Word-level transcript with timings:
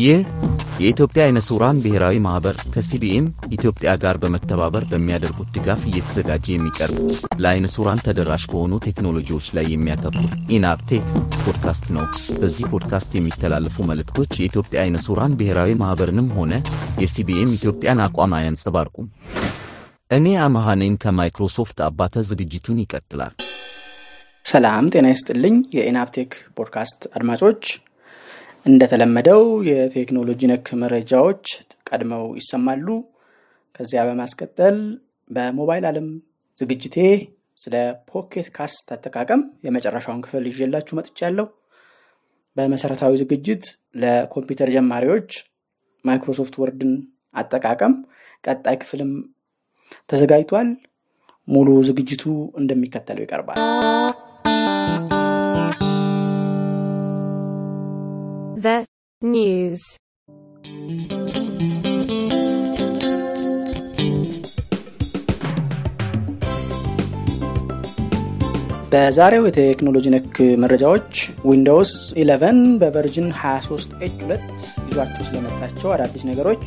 ይህ 0.00 0.20
የኢትዮጵያ 0.80 1.22
አይነ 1.24 1.38
ስውራን 1.46 1.80
ብሔራዊ 1.84 2.16
ማኅበር 2.24 2.56
ከ 2.74 2.94
CBM 2.94 3.24
ኢትዮጵያ 3.56 3.90
ጋር 4.02 4.16
በመተባበር 4.22 4.84
በሚያደርጉት 4.90 5.48
ድጋፍ 5.56 5.80
እየተዘጋጀ 5.88 6.46
የሚቀርብ 6.52 6.98
ለአይነ 7.42 7.66
ስውራን 7.74 8.02
ተደራሽ 8.06 8.44
በሆኑ 8.52 8.72
ቴክኖሎጂዎች 8.86 9.48
ላይ 9.56 9.66
የሚያተኩር 9.70 10.28
ኢናብቴክ 10.56 11.04
ፖድካስት 11.42 11.86
ነው። 11.96 12.06
በዚህ 12.40 12.64
ፖድካስት 12.72 13.10
የሚተላለፉ 13.16 13.76
መልእክቶች 13.90 14.32
የኢትዮጵያ 14.38 14.80
አይነ 14.84 15.02
ስውራን 15.06 15.36
ብሔራዊ 15.40 15.74
ማኅበርንም 15.82 16.30
ሆነ 16.38 16.52
የ 17.02 17.23
CBM 17.23 17.54
ኢትዮጵያን 17.58 18.02
አቋም 18.06 18.34
አያንጸባርቁም። 18.38 19.08
እኔ 20.10 20.26
አመሃኔን 20.44 20.96
ከማይክሮሶፍት 21.02 21.78
አባተ 21.86 22.24
ዝግጅቱን 22.30 22.80
ይቀጥላል። 22.84 23.34
ሰላም 24.44 24.84
ጤና 24.92 25.06
ይስጥልኝ። 25.12 25.56
የኢናብቴክ 25.76 26.30
ፖድካስት 26.58 27.00
አድማጮች 27.16 27.64
እንደተለመደው 28.66 29.42
የቴክኖሎጂ 29.68 30.40
ነክ 30.50 30.66
መረጃዎች 30.82 31.44
ቀድመው 31.88 32.24
ይሰማሉ። 32.40 32.86
ከዚያ 33.74 34.00
በማስቀጠል 34.08 34.76
በሞባይል 35.30 35.84
ዓለም 35.90 36.08
ዝግጅቴ 36.60 36.96
ስለ 37.58 37.74
Pocket 38.10 38.48
Cast 38.56 38.88
አጠቃቀም 38.94 39.42
የመጨረሻውን 39.66 40.22
ክፍል 40.24 40.44
ይዤላችሁ 40.50 40.94
መጥቻለሁ። 40.98 41.46
በመሰረታዊ 42.56 43.12
ዝግጅት 43.22 43.64
ለኮምፒውተር 44.02 44.70
ጀማሪዎች 44.76 45.30
Microsoft 46.04 46.54
Word 46.62 46.82
ን 46.82 46.92
አጠቃቀም 47.34 47.94
ቀጣይ 48.44 48.76
ክፍልም 48.82 49.10
ተዘጋጅቷል። 50.10 50.68
ሙሉ 51.48 51.68
ዝግጅቱ 51.88 52.24
እንደሚከተለው 52.60 53.24
ይቀርባል። 53.24 53.58
The 58.56 58.84
news. 59.22 59.80
በዛሬው 68.92 69.44
የቴክኖሎጂ 69.46 70.06
ነክ 70.14 70.32
መረጃዎች 70.62 71.12
Windows 71.50 71.92
11 72.22 72.72
በ 72.80 72.91
version 72.91 73.28
23 73.36 73.92
H 74.00 74.16
2 74.22 74.56
ይዟቸው 74.88 75.26
ስለመጣቸው 75.28 75.92
አዳዲስ 75.94 76.24
ነገሮች፣ 76.30 76.64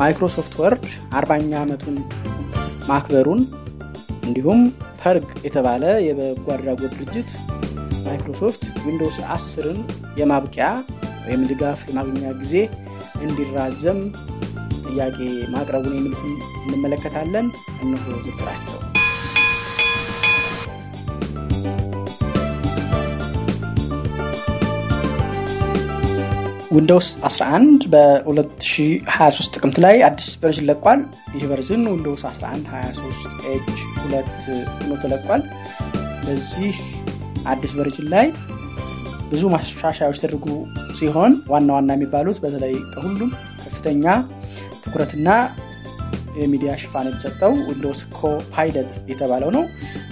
Microsoft 0.00 0.54
Word 0.62 0.86
አርባኛ 1.18 1.50
ዓመቱን 1.62 1.96
ማክበሩን 2.90 3.42
እንዲሁም 4.26 4.60
PIRG 5.02 5.26
የተባለ 5.46 5.84
የበጎ 6.06 6.46
አድራጎት 6.56 6.94
ድርጅት 7.00 7.30
Microsoft 8.04 8.62
Windows 8.86 9.18
10ን 9.34 9.78
የማብቂያ 10.20 10.66
ወይም 11.24 11.42
ድጋፍ 11.50 11.80
የማግኛ 11.88 12.24
ጊዜ 12.40 12.54
እንዲራዘም 13.24 14.00
ጥያቄ 14.86 15.18
ማቅረቡን 15.52 15.94
የሚሉትን 15.96 16.32
እንመለከታለን። 16.64 17.46
እነሆ 17.82 18.06
ዝርዝራቸው። 18.24 18.78
Windows 26.74 27.08
11 27.28 27.82
በ2023 27.92 29.50
ጥቅምት 29.54 29.78
ላይ 29.84 29.96
አዲስ 30.06 30.28
version 30.42 30.66
ለቋል። 30.70 31.00
ይህ 31.34 31.44
version 31.50 31.82
Windows 31.90 32.22
11 32.28 32.70
23 32.72 33.26
H 33.50 33.72
2 34.04 34.46
ሆኖ 34.76 34.92
ተለቋል። 35.02 35.42
በዚህ 36.24 36.76
አዲስ 37.52 37.72
version 37.78 38.08
ላይ 38.14 38.26
ብዙ 39.30 39.42
ማሻሻያዎች 39.52 40.18
ተደርገው 40.22 40.46
ሲሆን 40.98 41.32
ዋና 41.52 41.68
ዋና 41.76 41.90
የሚባሉት 41.96 42.38
በተለይ 42.44 42.74
ከሁሉም 42.94 43.30
ከፍተኛ 43.62 44.04
ትኩረትና 44.84 45.28
የሚዲያ 46.42 46.72
ሽፋን 46.82 47.08
የተሰጠው 47.08 47.52
Windows 47.68 48.00
Copilot 48.18 48.92
የተባለው 49.10 49.50
ነው። 49.56 49.64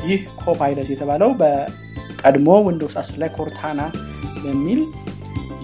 ይህ 0.09 0.21
Copilot 0.43 0.89
የተባለው 0.93 1.31
በቀድሞ 1.41 2.49
Windows 2.67 2.97
10 3.03 3.21
ላይ 3.23 3.31
Cortana 3.37 3.81
በሚል 4.43 4.81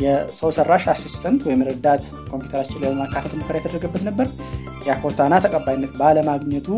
የሰው 0.02 0.50
ሰራሽ 0.56 0.84
assistant 0.92 1.40
ወይም 1.46 1.60
ረዳት 1.68 2.02
ኮምፒውተራችን 2.30 2.80
ላይ 2.82 2.90
ለማካተት 2.94 3.34
ሙከራ 3.38 3.56
የተደረገበት 3.60 4.02
ነበር። 4.08 4.26
ያ 4.88 4.94
ተቀባይነት 5.44 5.92
ባለማግኘቱ 6.00 6.68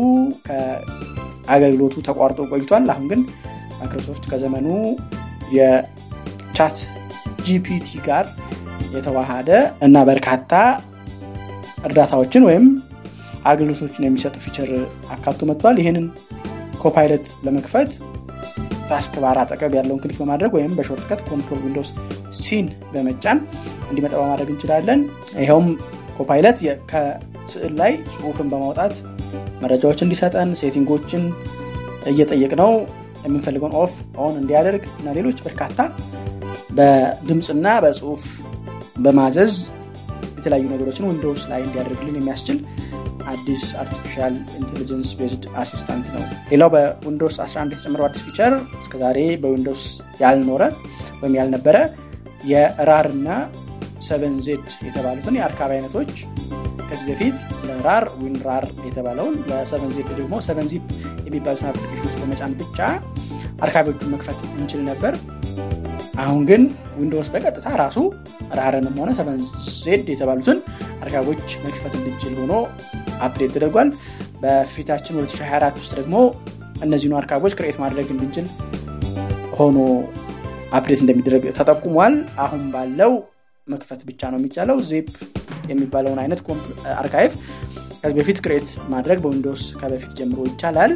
ከአገልግሎቱ 0.47 1.95
ተቋርጦ 2.07 2.39
ቆይቷል። 2.51 2.87
አሁን 2.93 3.07
ግን 3.11 3.21
ማይክሮሶፍት 3.79 4.23
ከዘመኑ 4.31 4.67
የ 5.57 6.77
ChatGPT 7.47 7.89
ጋር 8.07 8.25
የተዋሃደ 8.93 9.49
እና 9.85 9.97
በርካታ 10.09 10.53
እርዳታዎችን 11.87 12.45
ወይም 12.47 12.65
አገልግሎቶችን 13.49 14.05
የሚሰጥ 14.05 14.35
feature 14.45 14.69
አካቶ 15.15 15.45
መጥቷል። 15.49 15.77
ይህንን 15.81 16.05
Copilot 16.81 17.27
ለመክፈት 17.45 17.91
task 18.89 19.15
bar 19.23 19.37
አጠገብ 19.41 19.73
ያለውን 19.77 20.01
click 20.03 20.17
በማድረግ 20.21 20.51
ወይም 20.57 20.71
በ 20.77 20.85
shortcut 20.85 21.19
Control 21.29 21.59
Windows 21.65 21.89
C 22.39 22.48
ን 22.48 22.67
በመጫን 22.93 23.39
እንዲመጣ 23.89 24.13
በማድረግ 24.21 24.49
እንችላለን። 24.53 25.01
ይኸውም 25.39 25.67
Copilot 26.17 26.57
ከስዕል 26.91 27.73
ላይ 27.81 27.91
ጽሁፍን 28.13 28.47
በማውጣት 28.53 28.95
መረጃዎች 29.61 29.99
እንዲሰጠን 30.05 30.49
setting 30.61 31.23
ኦችን 32.11 32.51
እየጠየቅነው 32.61 32.71
የምንፈልገውን 33.23 33.75
off 33.81 33.93
on 34.23 34.35
እንዲያደርግ 34.41 34.83
እና 34.99 35.09
ሌሎች 35.17 35.39
በርካታ 35.45 35.79
በድምፅና 36.77 37.67
በጽሁፍ 37.85 38.23
በማዘዝ 38.97 39.53
የተለያዩ 40.37 40.65
ነገሮችን 40.73 41.07
Windows 41.09 41.43
ላይ 41.51 41.61
እንዲያደርግልን 41.65 42.17
የሚያስችል 42.19 42.57
አዲስ 43.31 43.63
artificial 43.81 44.35
intelligence 44.59 45.09
based 45.19 45.43
assistant 45.61 46.07
ነው። 46.15 46.21
ሌላው 46.51 46.69
በ 46.75 46.88
Windows 46.88 47.35
11 47.43 47.73
የተጨመረው 47.75 48.05
አዲስ 48.07 48.23
feature 48.27 48.53
እስከዛሬ 48.81 49.19
በ 49.43 49.52
Windows 49.52 49.83
ያልኖረ 50.21 50.63
ወይም 51.21 51.35
ያልነበረ 51.39 51.77
የ 52.51 52.73
RAR 52.73 53.07
እና 53.15 53.29
seven 54.07 54.35
Z 54.45 54.65
የተባሉትን 54.87 55.37
የ 55.39 55.46
archive 55.46 55.71
አይነቶች 55.75 56.11
ከዚህ 56.89 57.05
በፊት 57.09 57.39
ለ 57.67 57.82
RAR 57.82 58.05
Win 58.21 58.35
የተባለውን 58.87 59.35
ለ 59.49 59.61
seven 59.61 59.91
Z 59.97 60.09
ደግሞ 60.19 60.35
Seven 60.47 60.69
Zip 60.71 60.85
የሚባሉትን 61.27 61.67
በመጫን 62.29 62.53
ብቻ 62.59 62.79
archive 63.65 63.90
ኦቹን 63.90 64.11
መክፈት 64.13 64.39
እንችል 64.53 64.81
ነበር። 64.89 65.13
አሁን 66.23 66.41
ግን 66.49 66.61
Windows 66.99 67.27
በቀጥታ 67.33 67.67
ራሱ 67.81 67.97
RAR 68.59 68.74
ንም 68.74 68.95
ሆነ 69.01 69.09
seven 69.17 69.39
Z 69.77 70.05
የተባሉትን 70.13 70.57
archive 71.03 71.32
ኦች 71.32 71.49
መክፈት 71.65 71.93
እንድንችል 71.99 72.33
ሆኖ 72.41 72.53
update 73.25 73.51
ተደርጓል። 73.55 73.89
በፊታችን 74.43 75.17
2024 75.21 75.79
ውስጥ 75.81 75.91
ደግሞ 75.99 76.15
እነዚህኑ 76.85 77.15
archive 77.21 77.43
ኦች 77.43 77.55
create 77.59 77.77
ማድረግ 77.83 78.07
እንድንችል 78.13 78.45
ሆኖ 79.59 79.77
update 80.71 81.01
እንደሚደረግ 81.03 81.45
ተጠቁሟል። 81.59 82.15
አሁን 82.45 82.63
ባለው 82.75 83.13
መክፈት 83.67 84.03
ብቻ 84.09 84.21
ነው 84.33 84.39
የሚቻለው። 84.41 84.77
ዜፕ 84.91 85.09
የሚባለውን 85.71 86.21
አይነት 86.23 86.39
archive 87.01 87.33
ከዚህ 88.01 88.15
በፊት 88.19 88.37
create 88.43 88.69
ማድረግ 88.93 89.17
በ 89.23 89.32
Windows 89.32 89.63
ከበፊት 89.79 90.11
ጀምሮ 90.19 90.39
ይቻላል። 90.49 90.91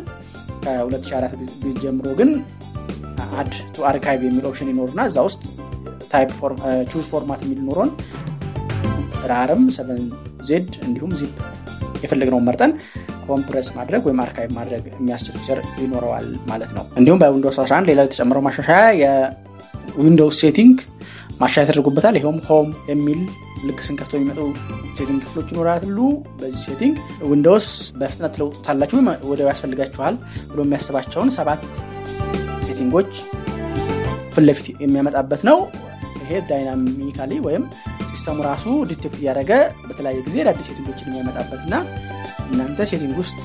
ከ2004 0.64 1.44
ጀምሮ 1.84 2.08
ግን 2.20 2.32
add 3.40 3.52
to 3.76 3.86
archive 3.90 4.22
የሚል 4.28 4.46
option 4.50 4.70
ይኖርና 4.72 5.02
እዛ 5.10 5.20
ውስጥ 5.28 5.44
choose 6.92 7.06
format 7.12 7.42
የሚል 7.46 7.60
ኖሮን 7.68 7.92
RAR 9.32 9.51
ም 9.51 9.64
seven 9.76 10.04
Z 10.48 10.70
እንዲሁም 10.86 11.12
ዚፕ 11.20 11.36
የፈለግነውን 12.04 12.46
መርጠን 12.48 12.72
compress 13.28 13.68
ማድረግ 13.78 14.02
ወይም 14.08 14.20
archive 14.24 14.50
ማድረግ 14.58 14.84
የሚያስችል 14.94 15.36
feature 15.38 15.60
ይኖረዋል 15.84 16.28
ማለት 16.50 16.72
ነው። 16.78 16.84
እንዲሁም 17.00 17.20
በ 17.22 17.30
Windows 17.30 17.58
11 17.64 17.90
ሌላ 17.90 18.02
የተጨመረው 18.08 18.44
ማሻሻያ 18.48 18.82
የ 19.02 19.32
Windows 19.32 20.40
setting 20.44 20.76
ማሻሻያ 21.44 21.64
ተደርጎበታል። 21.68 22.16
ይኸውም 22.20 22.38
home 22.48 22.68
የሚል 22.90 23.20
ልክ 23.68 23.80
ስንከፍተው 23.88 24.18
የሚመጡ 24.20 24.40
setting 24.98 25.20
ክፍሎች 25.24 25.48
ይኖራሉ። 25.54 25.98
በዚህ 26.40 26.62
setting 26.68 26.96
Windows 27.30 27.68
በፍጥነት 28.00 28.34
ትለውጡታላችሁ 28.40 28.98
ወዲያው 29.32 29.50
ያስፈልጋችኋል 29.52 30.16
ብሎ 30.52 30.60
የሚያስባቸውን 30.66 31.32
ሰባት 31.38 31.64
setting 32.68 32.96
ኦች 32.96 33.12
ፊት 34.34 34.46
ለፊት 34.48 34.68
የሚያመጣበት 34.84 35.42
ነው። 35.50 35.58
ይሄ 36.22 36.40
dynamically 36.50 37.34
ወይም 37.48 37.64
system 38.10 38.31
ኡ 38.31 38.38
ራሱ 38.48 38.66
detect 38.90 39.18
እያደረገ 39.22 39.52
በተለያየ 39.88 40.20
ጊዜ 40.28 40.38
አዳዲስ 40.44 40.68
setting 40.70 40.91
ኦችን 40.91 41.10
የሚያመጣበት 41.10 41.62
እና 41.68 41.76
እናንተ 42.48 42.86
setting 42.92 43.16
ውስጥ 43.22 43.38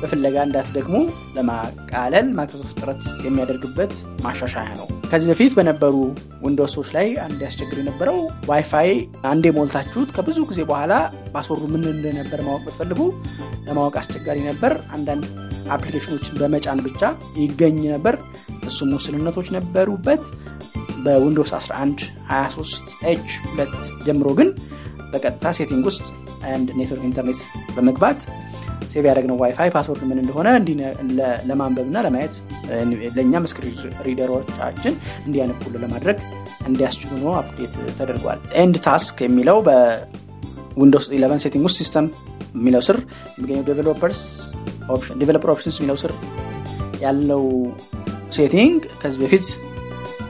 በፍለጋ 0.00 0.36
እንዳትደግሙ 0.46 0.96
ለማቃለል 1.36 2.26
ማይክሮሶፍት 2.38 2.76
ጥረት 2.80 3.02
የሚያደርግበት 3.26 3.92
ማሻሻያ 4.24 4.68
ነው። 4.80 4.86
ከዚህ 5.10 5.28
በፊት 5.30 5.52
በነበሩ 5.58 5.94
Windows 6.44 6.72
ኦች 6.72 6.88
ላይ 6.96 7.08
አንድ 7.24 7.38
ያስቸግር 7.46 7.78
የነበረው 7.80 8.18
ዋይፋይ 8.50 8.90
አንዴ 9.30 9.52
ሞልታችሁት 9.56 10.10
ከብዙ 10.16 10.38
ጊዜ 10.50 10.60
በኋላ 10.70 10.92
password 11.34 11.58
ኡ 11.58 11.64
ምን 11.74 11.84
እንደነበር 11.92 12.42
ማወቅ 12.46 12.62
ብትፈልጉ 12.66 13.00
ለማወቅ 13.66 13.94
አስቸጋሪ 14.00 14.38
ነበር። 14.50 14.74
አንዳንድ 14.96 15.24
application 15.74 16.15
ኦችን 16.15 16.38
በመጫን 16.40 16.80
ብቻ 16.86 17.02
ይገኝ 17.42 17.78
ነበር። 17.94 18.16
እሱም 18.68 18.90
ውስንነቶች 18.96 19.48
ነበሩበት። 19.56 20.24
በ 21.04 21.14
Windows 21.14 21.50
11 21.56 22.02
23 22.30 22.92
H 23.10 23.30
2 23.54 23.74
ጀምሮ 24.06 24.28
ግን 24.38 24.48
በቀጥታ 25.12 25.52
setting 25.58 25.84
ውስጥ 25.90 26.06
and 26.50 26.68
network 26.78 27.04
internet 27.08 27.40
በመግባት 27.74 28.20
save 28.94 29.04
ያደረግነው 29.08 29.36
WiFi 29.42 29.70
password 29.74 30.02
ምን 30.08 30.18
እንደሆነ 30.22 30.48
ለማንበብ 31.48 31.86
እና 31.90 32.00
ለማየት 32.06 32.34
ለእኛም 33.16 33.46
screen 33.50 33.74
reader 34.06 34.41
ኦቻችን 34.41 34.94
እንዲያነቡልን 35.26 35.82
ለማድረግ 35.84 36.18
እንዲያስችሉ 36.68 37.32
update 37.40 37.74
ተደርጓል። 37.98 38.38
end 38.60 38.76
task 38.86 39.16
የሚለው 39.26 39.58
በ 39.66 39.98
Windows 39.98 41.08
11 41.14 41.44
setting 41.46 41.64
ውስጥ 41.68 41.78
system 41.82 42.06
የሚለው 42.54 42.82
ስር 42.88 42.98
የሚገኘው 43.34 43.64
developer 43.66 44.12
options 45.54 45.76
የሚለው 45.78 45.98
ስር 46.02 46.12
ያለው 47.04 47.42
setting 48.36 48.80
ከዚህ 49.02 49.18
በፊት 49.22 49.46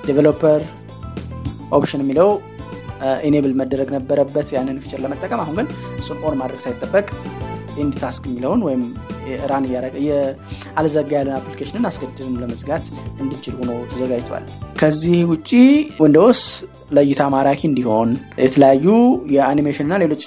developer 0.09 0.63
option 1.73 2.03
የሚለው 2.05 2.31
enable 3.29 3.53
መደረግ 3.61 3.89
ነበረበት። 3.95 4.49
ያንን 4.55 4.77
feature 4.83 5.01
ለመጠቀም 5.05 5.41
አሁን 5.43 5.55
ግን 5.59 5.67
እሱን 6.01 6.19
on 6.27 6.37
ማድረግ 6.41 6.61
ሳይጠበቅ 6.65 7.07
end 7.83 7.95
task 8.03 8.25
የሚለውን 8.29 8.61
ወይም 8.67 8.83
run 9.51 9.65
አልዘጋ 10.79 11.11
ያለን 11.17 11.37
application 11.39 11.81
ን 11.81 11.89
አስገድደን 11.91 12.39
ለመዝጋት 12.43 12.85
እንድችል 13.23 13.55
ሆኖ 13.61 13.71
ተዘጋጅቷል። 13.93 14.45
ከዚህ 14.81 15.19
ውጭ 15.31 15.51
Windows 16.03 16.43
ለእይታ 16.97 17.23
ማራኪ 17.35 17.63
እንዲሆን 17.71 18.11
የተለያዩ 18.45 18.87
የአኒሜሽን 19.35 19.87
እና 19.87 19.97
ሌሎች 20.03 20.25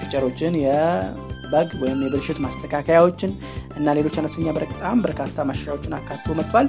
feature 0.00 0.29
ኦችን 0.29 0.54
የ 0.62 1.05
bug 1.05 1.70
ወይም 1.82 2.00
የብልሽት 2.04 2.38
ማስተካከያዎችን 2.44 3.32
እና 3.76 3.94
ሌሎች 3.98 4.16
አነስተኛ 4.20 4.48
በጣም 4.56 4.96
በርካታ 5.04 5.44
ማሻሻያዎችን 5.48 5.96
አካቶ 5.98 6.34
መጥቷል። 6.38 6.66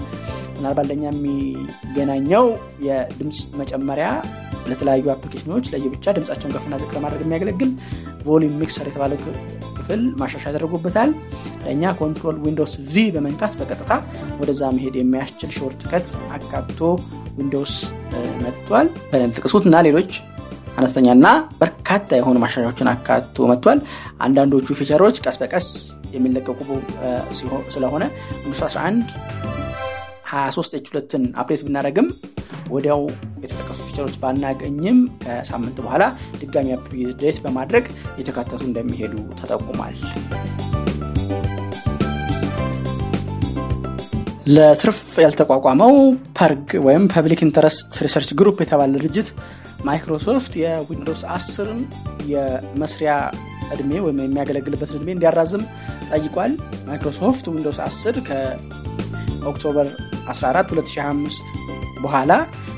ምናልባት 0.55 0.87
ለኛ 0.91 1.03
የሚገናኘው 1.11 2.45
የድምፅ 2.87 3.41
መጨመሪያ 3.61 4.07
ለተለያዩ 4.69 5.05
application 5.13 5.51
ኦች 5.51 5.65
ለየብቻ 5.73 6.05
ድምፃቸውን 6.17 6.53
ከፍና 6.55 6.79
ዝቅ 6.81 6.91
ለማድረግ 6.97 7.21
የሚያገለግል 7.25 7.71
volume 8.25 8.53
mixer 8.61 8.87
የተባለው 8.89 9.19
ክፍል 9.77 10.01
ማሻሻያ 10.19 10.43
ተደርጎበታል 10.49 11.09
ለእኛ 11.63 11.93
control 11.99 12.37
Windows 12.45 12.73
V 12.93 13.05
በመንካት 13.15 13.53
በቀጥታ 13.59 13.93
ወደዛ 14.41 14.71
መሄድ 14.75 14.95
የሚያስችል 14.99 15.51
shortcut 15.57 16.07
አካቶ 16.37 16.79
Windows 17.39 17.73
መጥቷል። 18.43 18.87
ጥቅሱት 19.35 19.65
እና 19.69 19.77
ሌሎች 19.87 20.11
አነስተኛና 20.77 21.27
በርካታ 21.59 22.09
የሆኑ 22.19 22.37
ማሻሻያዎችን 22.43 22.89
አካቶ 22.93 23.47
መጥቷል። 23.51 23.79
አንዳንዶቹ 24.25 24.67
feature 24.79 25.04
ኦች 25.04 25.17
ቀስ 25.25 25.37
በቀስ 25.41 25.67
የሚለቀቁ 26.15 26.59
ስለሆነ 27.75 28.03
Windows 28.37 28.61
11 28.67 29.13
23 30.31 30.77
H 30.77 30.87
ሁለትን 30.91 31.23
update 31.41 31.61
ብናደረግም 31.67 32.07
ወዲያው 32.75 33.01
የተጠቀሱ 33.43 33.72
feature 33.93 34.07
ኦች 34.07 34.15
ባናገኝም 34.21 34.99
ከሳምንት 35.23 35.77
በኋላ 35.83 36.03
ድጋሚ 36.39 36.69
update 36.75 37.37
በማድረግ 37.43 37.85
እየተካተቱ 38.19 38.61
እንደሚሄዱ 38.67 39.11
ተጠቁሟል። 39.39 39.97
ለትርፍ 44.47 45.01
ያልተቋቋመው 45.23 45.93
PIRG 46.39 46.65
ወይም 46.87 47.03
Public 47.13 47.41
Interest 47.45 47.91
Research 48.05 48.31
Group 48.39 48.57
የተባለ 48.63 48.89
ድርጅት 48.97 49.29
Microsoft 49.87 50.53
የ 50.63 50.76
Windows 50.76 51.21
10ን 51.35 51.79
የመስሪያ 52.31 53.13
እድሜ 53.75 53.91
ወይም 54.05 54.19
የሚያገለግልበትን 54.23 54.97
እድሜ 54.99 55.09
እንዲያራዝም 55.15 55.63
ጠይቋል። 56.09 56.51
Microsoft 56.89 57.45
Windows 57.53 57.79
10 57.85 58.19
ከ 58.27 58.63
October 58.63 59.87
14 60.33 60.75
2025 60.75 61.55
በኋላ 62.03 62.31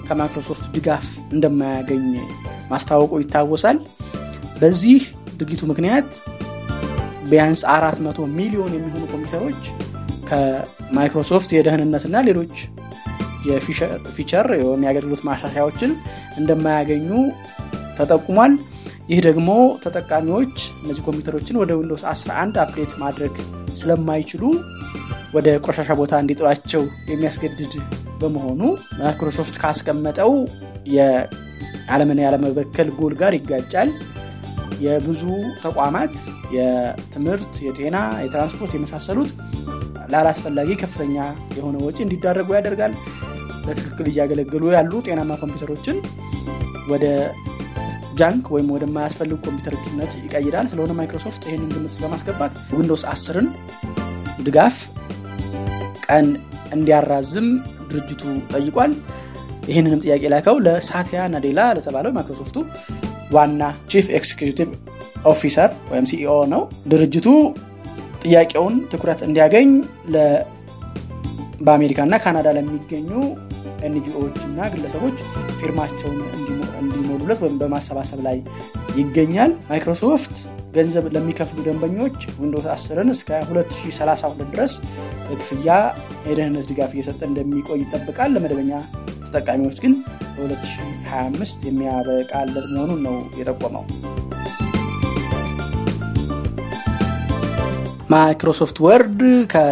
ከማይክሮሶፍት 0.08 0.66
ድጋፍ 0.76 1.06
እንደማያገኝ 1.36 2.06
ማስታወቁ 2.72 3.12
ይታወሳል። 3.22 3.78
በዚህ 4.60 5.02
ድርጊቱ 5.38 5.62
ምክንያት 5.72 6.10
ቢያንስ 7.30 7.62
400 7.72 8.28
ሚሊዮን 8.38 8.74
የሚሆኑ 8.76 9.04
ኮምፒውተሮች 9.14 9.64
ከማይክሮሶፍት 10.30 11.50
የደህንነትና 11.56 12.16
ሌሎች 12.30 12.56
የ 13.50 13.71
feature 13.71 14.48
ወይም 14.62 14.84
የአገልግሎት 14.86 15.22
ማሻሻያዎችን 15.28 15.92
እንደማያገኙ 16.40 17.10
ተጠቁሟል። 18.00 18.54
ይህ 19.10 19.20
ደግሞ 19.28 19.50
ተጠቃሚዎች 19.84 20.56
እነዚህ 20.82 21.02
ኮምፒውተሮችን 21.08 21.60
ወደ 21.62 21.72
Windows 21.80 22.04
11 22.12 22.58
update 22.64 22.94
ማድረግ 23.04 23.36
ስለማይችሉ 23.80 24.44
ወደ 25.36 25.48
ቆሻሻ 25.66 25.90
ቦታ 26.00 26.14
እንዲጥሏቸው 26.24 26.84
የሚያስገድድ 27.12 27.74
በመሆኑ 28.20 28.62
ማይክሮሶፍት 29.00 29.56
ካስቀመጠው 29.62 30.32
የዓለምን 30.96 32.22
ያለመበከል 32.26 32.90
ጎል 32.98 33.16
ጋር 33.22 33.34
ይጋጫል። 33.38 33.90
የብዙ 34.86 35.22
ተቋማት 35.62 36.16
የትምህርት 36.56 37.54
የጤና 37.66 37.98
የትራንስፖርት 38.24 38.72
የመሳሰሉት 38.76 39.30
ለአላስፈላጊ 40.14 40.72
ከፍተኛ 40.82 41.16
የሆነ 41.58 41.76
ወጪ 41.86 41.98
እንዲዳረጉ 42.06 42.50
ያደርጋል። 42.58 42.94
በትክክል 43.66 44.08
እያገለገሉ 44.12 44.64
ያሉ 44.76 44.92
ጤናማ 45.06 45.38
ኮምፒውተሮችን 45.42 45.98
ወደ 46.92 47.06
junk 48.20 48.46
ወይም 48.56 48.68
ወደማያስፈልጉ 48.74 49.38
ኮምፒውተሮችነት 49.46 50.12
ይቀይራል። 50.20 50.68
ስለሆነ 50.72 50.92
ማይክሮሶፍት 51.00 51.44
ይህንን 51.48 51.72
ግምት 51.76 51.96
በማስገባት 52.04 52.54
Windows 52.78 53.04
10ን 53.14 53.48
ድጋፍ 54.46 54.76
ቀን 56.08 56.28
እንዲያራዝም 56.76 57.48
ድርጅቱ 57.96 58.24
ጠይቋል። 58.54 58.92
ይህንንም 59.70 60.02
ጥያቄ 60.04 60.24
ላከው 60.34 60.58
ለሳቲያ 60.66 61.22
ናዴላ 61.34 61.60
ለተባለው 61.78 62.12
ማይክሮሶፍቱ 62.18 62.58
ዋና 63.36 63.62
chief 63.92 64.08
executive 64.18 64.70
officer 65.32 65.70
ወይም 65.92 66.06
CEO 66.12 66.34
ነው። 66.52 66.62
ድርጅቱ 66.92 67.28
ጥያቄውን 68.26 68.76
ትኩረት 68.92 69.20
እንዲያገኝ 69.28 69.70
በአሜሪካ 71.62 72.00
እና 72.08 72.16
ካናዳ 72.24 72.48
ለሚገኙ 72.58 73.10
NGO 73.88 74.09
ዎች 74.09 74.38
እና 74.48 74.68
ግለሰቦች 74.74 75.18
ፊርማቸውን 75.60 76.20
እንዲሞሉለት 76.82 77.40
ወይም 77.44 77.58
በማሰባሰብ 77.62 78.20
ላይ 78.28 78.38
ይገኛል። 79.00 79.52
ማይክሮሶፍት 79.70 80.36
ገንዘብ 80.76 81.06
ለሚከፍሉ 81.16 81.58
ደንበኞች 81.68 82.18
Windows 82.42 82.66
10ን 82.74 83.10
እስከ 83.14 83.30
2032 83.48 84.52
ድረስ 84.54 84.74
በክፍያ 85.28 85.70
የደህንነት 86.28 86.66
ድጋፍ 86.72 86.92
እየሰጠ 86.96 87.22
እንደሚቆይ 87.30 87.80
ይጠብቃል 87.84 88.32
ለመደበኛ 88.36 88.72
ተጠቃሚዎች 89.26 89.78
ግን 89.84 89.94
በ2025 90.36 91.66
የሚያበቃለት 91.70 92.68
መሆኑን 92.74 93.02
ነው 93.08 93.16
የጠቆመው። 93.40 93.86
Microsoft 98.12 98.78
Word 98.86 99.20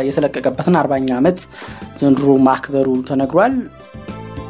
የተለቀቀበትን 0.07 0.77
አርባኛ 0.79 1.09
ዓመት 1.19 1.39
ዘንድሮ 1.99 2.29
ማክበሩ 2.47 2.89
ተነግሯል። 3.09 3.55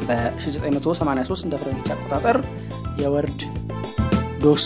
በ1983 0.06 1.44
እንደ 1.46 1.54
ፈረንጆች 1.60 1.90
አቆጣጠር 1.94 2.38
የ 3.02 3.15
Word 3.15 3.40
DOS 4.44 4.64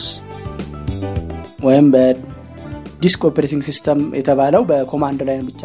ወይም 1.58 1.86
በ 1.94 2.37
disk 2.37 3.22
operating 3.28 3.62
system 3.68 4.00
የተባለው 4.18 4.62
በ 4.68 4.80
command 4.80 5.20
line 5.28 5.44
ብቻ 5.48 5.62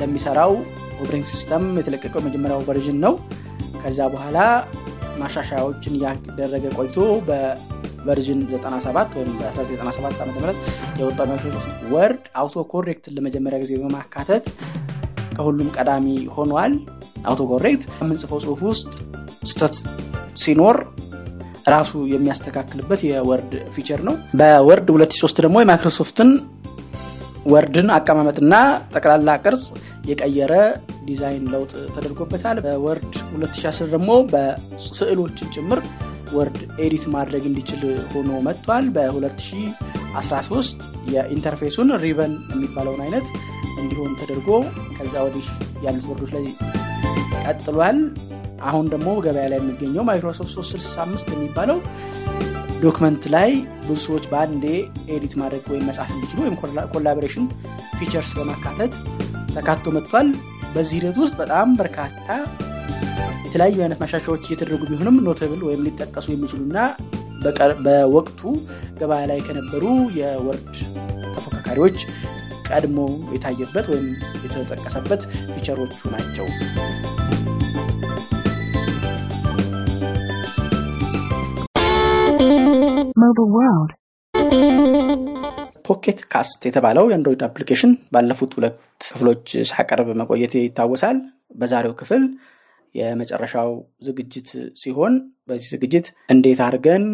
ለሚሰራው 0.00 0.52
operating 0.94 1.26
system 1.32 1.64
የተለቀቀው 1.78 2.20
የመጀመሪያው 2.22 2.64
version 2.68 2.98
ነው። 3.04 3.14
ከዛ 3.82 4.00
በኋላ 4.12 4.38
ማሻሻያዎችን 5.20 5.96
እያደረገ 5.98 6.64
ቆይቶ 6.76 6.96
በ 7.28 7.53
version 7.53 8.40
97 8.54 9.16
ወይም 9.18 9.32
በ1997 9.40 10.22
ዓ 10.22 10.46
ም 10.46 10.54
የወጣው 11.00 11.26
Microsoft 11.30 11.82
Word 11.94 12.24
auto 12.40 12.64
correct 12.72 13.05
ን 13.05 13.14
ለመጀመሪያ 13.18 13.58
ጊዜ 13.64 13.74
በማካተት 13.82 14.46
ከሁሉም 15.36 15.70
ቀዳሚ 15.76 16.06
ሆኗል። 16.36 16.74
auto 17.24 17.42
correct 17.52 17.84
የምንጽፈው 17.96 18.40
ጽሁፍ 18.44 18.60
ውስጥ 18.70 18.92
ስህተት 19.50 19.76
ሲኖር 20.42 20.76
ራሱ 21.66 21.92
የሚያስተካክልበት 22.12 23.00
የ 23.06 23.21
Word 23.21 23.52
feature 23.74 24.00
ነው። 24.08 24.14
በ 24.40 24.56
Word 24.56 24.88
2003 24.94 25.42
ደግሞ 25.44 25.56
የማይክሮሶፍትን 25.62 26.30
Word 27.46 27.74
ን 27.74 27.88
አቀማመጥና 27.96 28.54
ጠቅላላ 28.94 29.30
ቅርጽ 29.42 29.64
የቀየረ 30.08 30.54
ዲዛይን 31.04 31.44
ለውጥ 31.54 31.72
ተደርጎበታል። 31.94 32.58
በ 32.64 32.80
Word 32.80 33.12
2010 33.34 33.92
ደግሞ 33.94 34.10
በስዕሎችን 34.32 35.52
ጭምር 35.56 35.80
Word 36.34 36.56
edit 36.84 37.04
ማድረግ 37.14 37.42
እንዲችል 37.50 37.82
ሆኖ 38.12 38.30
መጥቷል። 38.46 38.86
በ2013 38.94 40.84
የ 41.14 41.24
interface 41.24 41.70
ኡን 41.70 41.90
ribbon 42.04 42.32
የሚባለውን 42.54 43.02
አይነት 43.06 43.26
እንዲሆን 43.80 44.12
ተደርጎ 44.20 44.48
ከዛ 44.96 45.14
ወዲህ 45.26 45.46
ያሉት 45.84 46.06
Word 46.10 46.21
ኦች 46.21 46.32
ላይ 46.36 46.44
ቀጥሏል 47.44 47.98
አሁን 48.64 48.86
ደግሞ 48.92 49.08
ገበያ 49.24 49.46
ላይ 49.52 49.58
የሚገኘው 49.60 50.04
ማይክሮሶፍት 50.08 50.52
365 50.54 51.32
የሚባለው 51.34 51.78
document 52.84 53.24
ላይ 53.34 53.50
ብዙ 53.84 53.98
ሰዎች 54.06 54.24
በአንዴ 54.30 54.64
edit 55.14 55.34
ማድረግ 55.40 55.64
ወይም 55.72 55.86
መጻፍ 55.90 56.08
እንዲችሉ 56.14 56.38
ወይም 56.44 56.56
collaboration 56.94 57.46
features 57.98 58.30
በማካተት 58.38 58.94
ተካቶ 59.54 59.92
መጥቷል 59.96 60.28
በዚህ 60.74 60.96
ሂደት 60.98 61.18
ውስጥ 61.22 61.34
በጣም 61.40 61.68
በርካታ 61.80 62.28
የተለያዩ 63.46 63.78
አይነት 63.84 63.98
ማሻሻያዎች 64.02 64.46
እየተደረጉ 64.46 64.82
ቢሆንም 64.90 65.18
notable 65.26 65.60
ወይም 65.68 65.84
ሊጠቀሱ 65.86 66.26
የሚችሉና 66.32 66.78
በወቅቱ 67.86 68.40
ገበያ 69.00 69.24
ላይ 69.30 69.40
ከነበሩ 69.46 69.84
የ 70.18 70.37
Word 70.37 70.74
ተፎካካሪዎች 71.34 71.98
ቀድሞ 72.68 72.98
የታየበት 73.34 73.88
ወይም 73.92 74.06
የተጠቀሰበት 74.44 75.22
feature 75.54 75.83
ኦቹ 75.83 76.00
ናቸው። 76.14 76.46
Mobile 83.16 83.50
World. 83.56 83.90
Pocket 85.86 86.20
Casts 86.32 86.60
የተባለው 86.68 87.04
የ 87.08 87.16
Android 87.16 87.42
application 87.46 87.92
ባለፉት 88.14 88.52
ሁለት 88.56 88.76
ክፍሎች 89.04 89.42
ሳቀርብ 89.70 90.08
መቆየቴ 90.20 90.52
ይታወሳል። 90.58 91.18
በዛሬው 91.60 91.94
ክፍል 92.00 92.22
የመጨረሻው 92.94 93.70
ዝግጅት 94.06 94.48
ሲሆን 94.82 95.14
በዚህ 95.48 95.68
ዝግጅት 95.74 96.06
እንዴት 96.34 96.60
አድርገን 96.66 97.04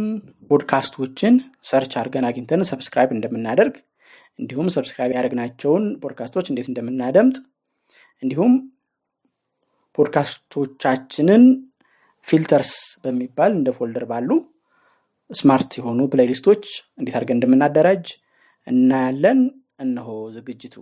podcast 0.50 0.96
ኦችን 0.96 1.34
search 1.70 1.94
አድርገን 2.00 2.26
አግኝተን 2.28 2.62
subscribe 2.70 3.12
እንደምናደርግ 3.16 3.74
እንዲሁም 4.38 4.70
subscribe 4.76 5.14
ያደረግናቸውን 5.16 5.84
ፖድካስቶች 6.04 6.48
እንዴት 6.52 6.68
እንደምናደምጥ 6.72 7.36
እንዲሁም 8.22 8.54
ፖድካስቶቻችንን 9.98 11.44
filters 12.26 12.72
በሚባል 13.04 13.52
እንደ 13.58 13.70
folder 13.78 14.06
ባሉ 14.10 14.30
smart 15.30 15.70
የሆኑ 15.78 16.00
playlist 16.12 16.47
ኦች 16.47 16.64
እንዴት 16.98 17.16
አድርገን 17.18 17.38
እንደምናደራጅ 17.38 18.06
እናያለን። 18.66 19.40
እነሆ 19.80 20.08
ዝግጅቱ። 20.34 20.74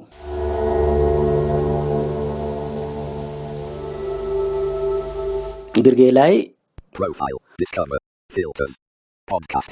ግርጌ 5.78 6.02
ላይ. 6.17 6.35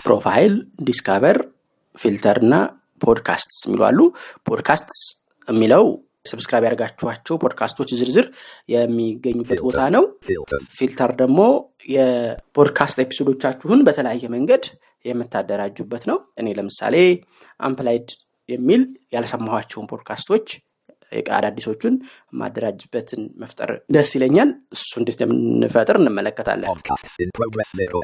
profile፣ 0.01 0.53
discover፣ 0.89 1.39
filter 1.95 2.39
እና 2.45 2.55
podcasts 3.03 3.59
የሚሉ 3.67 3.83
አሉ። 3.89 3.99
podcasts 4.47 5.01
የሚለው 5.49 5.85
subscribe 6.27 6.67
ያደርጋችኋቸው 6.67 7.37
ፖድካስቶች 7.45 7.91
ዝርዝር 8.01 8.27
የሚገኙበት 8.69 9.61
ቦታ 9.67 9.81
ነው።. 9.97 10.05
filter 10.79 11.13
ደግሞ 11.23 11.41
የፖድካስት 11.97 13.01
episode 13.05 13.35
ኦቻችሁን 13.35 13.83
በተለያየ 13.89 14.25
መንገድ 14.37 14.65
የምታደራጁበት 15.05 16.05
ነው። 16.11 16.19
እኔ 16.41 16.55
ለምሳሌ 16.59 16.95
unplayed 17.61 18.09
የሚል 18.49 18.83
ያልሰማኋቸውን 19.15 19.89
ፖድካስቶች 19.93 20.47
አዳዲሶቹን 21.37 21.95
የማደራጅበትን 22.41 23.21
መፍጠር 23.43 23.71
ደስ 23.95 24.11
ይለኛል። 24.17 24.49
እሱ 24.73 24.91
እንዴት 25.01 25.19
እንደምንፈጥር 25.19 25.97
እንመለከታለን። 26.01 26.69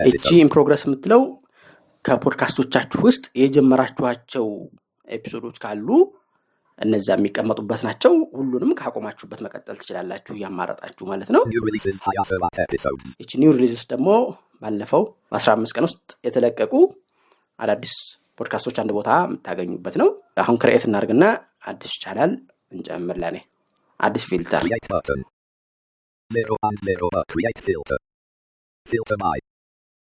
እቺ. 0.08 0.24
in 0.42 0.51
progress 0.51 0.84
የምትለው 0.86 1.22
ከፖድካስቶቻችሁ 2.04 3.00
ውስጥ 3.08 3.24
የጀመራችኋቸው 3.42 4.46
episode 5.08 5.39
ኦች 5.39 5.56
ካሉ 5.64 5.88
እነዛ 6.78 7.08
የሚቀመጡበት 7.16 7.80
ናቸው። 7.86 8.12
ሁሉንም 8.38 8.70
ካቆማችሁበት 8.80 9.40
መቀጠል 9.46 9.76
ትችላላችሁ 9.80 10.32
እያማረጣችሁ 10.36 11.04
ማለት 11.10 11.28
ነው።. 11.34 11.42
ይቺ 13.22 13.30
new 13.42 13.52
releases 13.58 13.84
ደግሞ 13.92 14.08
ባለፈው 14.62 15.02
በ15 15.32 15.76
ቀን 15.76 15.86
ውስጥ 15.88 16.00
የተለቀቁ 16.26 16.74
አዳዲስ 17.58 17.94
ፖድካስቶች 18.38 18.76
አንድ 18.82 18.90
ቦታ 18.98 19.10
የምታገኙበት 19.24 19.96
ነው። 20.02 20.08
አሁን 20.42 20.56
create 20.62 20.86
እናድርግና 20.88 21.24
አዲስ 21.66 21.92
ቻናል 22.02 22.32
እንጨምር። 22.72 23.18
ለኔ 23.24 23.38
አዲስ 24.00 24.24
filter. 24.30 24.62
Uh, 26.30 27.22
create 27.28 27.58
filter. 27.58 27.98
Filter 28.86 29.16
by. 29.16 29.36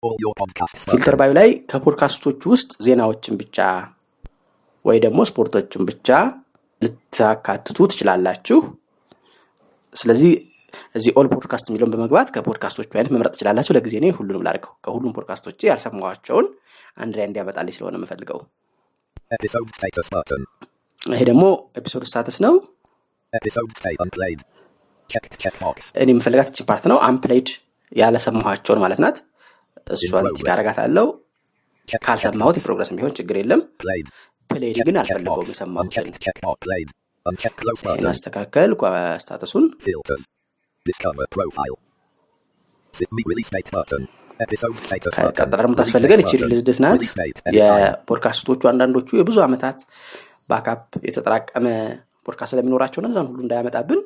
All 0.04 0.16
your 0.18 0.34
podcasts. 0.34 0.84
filter 0.92 1.16
ባዩ 1.20 1.32
ላይ 1.38 1.50
ከፖድካስቶች 1.72 2.40
ውስጥ 2.52 2.72
ዜናዎችን 2.86 3.36
ብቻ 3.42 3.58
ወይ 4.86 4.98
ደግሞ 5.06 5.20
ስፖርቶችን 5.30 5.82
ብቻ 5.90 6.08
ልታካትቱ 6.82 7.78
ትችላላችሁ። 7.92 8.60
ስለዚህ 9.96 10.32
እዚህ 10.98 11.12
all 11.20 11.28
podcast 11.34 11.68
የሚለውን 11.70 11.92
በመግባት 11.94 12.28
ከፖድካስቶቹ 12.36 12.92
አይነት 12.94 13.12
መምረጥ 13.16 13.32
ትችላላችሁ። 13.36 13.74
ለጊዜ 13.78 13.96
እኔ 14.02 14.08
ሁሉንም 14.18 14.44
ላድርገው። 14.48 14.74
ከሁሉም 14.86 15.14
ፖድካስቶች 15.18 15.66
ያልሰማኋቸውን 15.70 16.48
አንድ 16.98 17.14
ላይ 17.18 17.26
እንዲያመጣልኝ 17.30 17.74
ስለሆነ 17.78 17.96
የምፈልገው።. 18.00 18.40
ይሄ 21.02 21.22
ደግሞ 21.30 21.44
episode 21.80 22.04
status 22.10 22.38
ነው።. 22.46 22.54
እኔ 25.96 26.10
የምፈልጋት 26.14 26.50
እችን 26.52 26.68
part 26.70 26.86
ነው። 26.92 26.98
unplayed 27.08 27.50
ያልሰማኋቸውን 27.92 28.82
ማለት 28.84 29.00
ናት። 29.04 29.18
እሷን 29.96 30.28
ቲክ 30.38 30.50
አደርጋታለሁ። 30.54 31.08
Checked 31.88 32.04
ካልሰማሁት 32.06 32.56
የፕሮግረስ 32.58 32.90
ቢሆን 32.98 33.14
ችግር 33.18 33.36
የለም።. 33.40 33.62
ፕሌድ 34.52 34.78
ግን 34.88 34.98
Unchecked. 35.82 36.16
Unchecked 37.26 37.58
close 37.62 37.82
ይህን. 37.86 38.08
አስተካከል 38.12 38.72
ስታተሱን. 39.24 39.66
ቀጥላ 45.40 45.58
ደግሞ 45.62 45.74
ታስፈልገን. 45.80 46.22
ሪሊዝ 46.46 46.62
ዴት 46.70 46.80
ናት።. 46.86 47.04
የፖድካስቶቹ 47.58 48.62
አንዳንዶቹ 48.72 49.10
የብዙ 49.20 49.38
ዓመታት 49.48 49.80
ባካፕ 50.50 50.82
የተጠራቀመ 51.10 51.68
ፖድካስት 52.26 52.52
ስለሚኖራቸው 52.54 53.00
እነዛን 53.04 53.30
ሁሉ 53.32 53.40
እንዳያመጣብን 53.48 54.02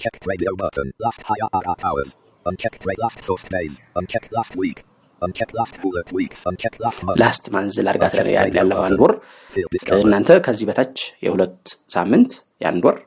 Checked 0.00 0.26
radio 0.30 0.52
button. 0.60 0.86
Last 1.04 1.22
higher 1.28 1.48
at 1.58 1.82
hours. 1.88 2.10
Unchecked 2.46 2.84
last 3.02 3.18
source 3.26 3.46
name. 3.54 3.74
Unchecked 3.98 4.30
last 4.38 4.54
week. 4.62 4.78
ላስት 7.22 7.44
ማንዝል 7.54 7.88
አድርጋት 7.92 8.14
ያለፈው 8.56 8.84
አንድ 8.86 9.00
ወር. 9.04 9.14
እናንተ 10.00 10.30
ከዚህ 10.46 10.66
በታች 10.70 10.96
የሁለት 11.26 11.58
ሳምንት 11.90 12.32
የአንድ 12.62 12.84
ወር 12.88 12.98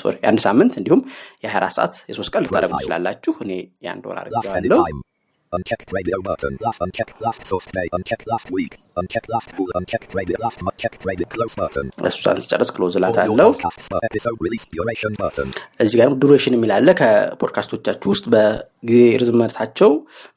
ሶሪ 0.00 0.14
የአንድ 0.22 0.40
ሳምንት 0.44 0.72
እንዲሁም 0.80 1.00
የ24 1.44 1.76
ሰዓት 1.78 1.94
የሶስት 2.10 2.30
ቀን 2.34 2.42
ልታደርጉ 2.46 2.72
ትችላላችሁ። 2.80 3.32
እኔ 3.44 3.52
የአንድ 3.86 4.04
ወር 4.10 4.18
አድርጌዋለሁ።. 4.22 4.80
Unchecked 5.52 5.90
radio 5.90 6.22
button. 6.22 6.56
Last 6.60 6.80
unchecked 6.80 7.20
last 7.20 7.44
source 7.44 7.66
name. 7.74 7.88
Unchecked 7.92 8.24
last 8.24 8.52
week. 8.52 8.72
Unchecked 8.96 9.28
last 9.28 9.48
bullet. 9.56 9.74
Unchecked 9.74 10.14
radio 10.14 10.36
last. 10.38 10.60
Checked 10.78 11.02
radio 11.04 11.26
close 11.26 11.54
button. 11.56 11.86
እሷን 12.10 12.36
ስጨርስ 12.44 12.70
ክሎዝ 12.76 12.94
እላታለሁ። 12.98 13.48
uh. 13.60 13.70
እዚህ 15.80 15.96
ጋር 16.00 16.14
duration 16.22 16.54
የሚል 16.56 16.72
አለ። 16.76 16.88
ከፖድካስቶቻችሁ 17.00 18.08
ውስጥ 18.14 18.26
በጊዜ 18.34 19.00
ርዝመታቸው 19.22 19.90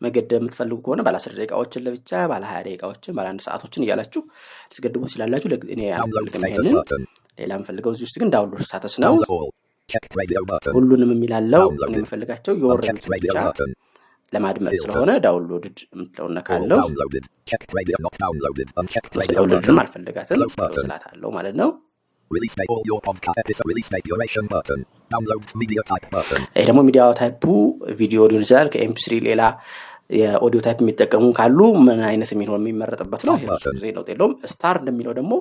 መገደብ 0.05 0.41
የምትፈልጉ 0.41 0.79
ከሆነ 0.87 1.05
ባለ 1.07 1.15
አስር 1.21 1.35
ደቂቃዎችን 1.41 1.85
ለብቻ፣ 1.87 2.11
ባለ 2.33 2.43
ሀያ 2.51 2.61
ደቂቃዎችን፣ 2.69 3.15
ባለ 3.19 3.27
አንድ 3.33 3.43
ሰዓቶችን 3.47 3.85
እያላችሁ 3.87 4.23
ልትገድቡ 4.71 5.03
ትችላላችሁ። 5.09 5.47
እኔ. 5.75 5.81
ሌላ 7.39 7.51
የምፈልገው 7.57 7.93
እዚህ 7.95 8.05
ውስጥ 8.09 8.17
ግን 8.23 8.31
download 8.35 8.65
status 8.67 8.97
ነው።. 9.05 9.13
ሁሉንም 10.79 11.09
የሚላለው. 11.15 11.65
የምፈልጋቸው 11.93 12.53
የወረዱት 12.63 13.07
ብቻ. 13.15 13.37
ለማድመጥ. 14.33 14.73
ስለሆነ 14.83 15.11
downloaded 15.25 15.77
የምትለውን 15.87 16.33
ነካለው። 16.37 16.77
radio 19.21 19.33
download 19.33 19.67
ም. 19.67 19.79
አልፈልጋትም. 19.83 20.43
ስላታለው 20.77 21.31
ማለት 21.37 21.55
ነው።. 21.61 21.71
ይህ 26.55 26.67
ደግሞ 26.67 26.79
ሚዲያ 26.87 27.03
ታይፑ 27.19 27.43
ቪዲዮ 27.99 28.21
ሊሆን 28.29 28.43
ይችላል። 28.45 28.69
ከኤምፕስሪ 28.73 29.13
ሌላ 29.27 29.41
የኦዲዮ 30.17 30.59
ታይፕ 30.65 30.79
የሚጠቀሙ 30.83 31.25
ካሉ 31.37 31.59
ምን 31.85 31.99
አይነት 32.09 32.29
የሚሆን 32.33 32.61
የሚመረጥበት 32.63 33.21
ነው። 33.29 33.35
ጊዜ 33.75 33.85
ለውጥ 33.95 34.07
የለውም። 34.13 34.33
ስታር 34.51 34.77
እንደሚለው 34.81 35.13
ደግሞ 35.19 35.33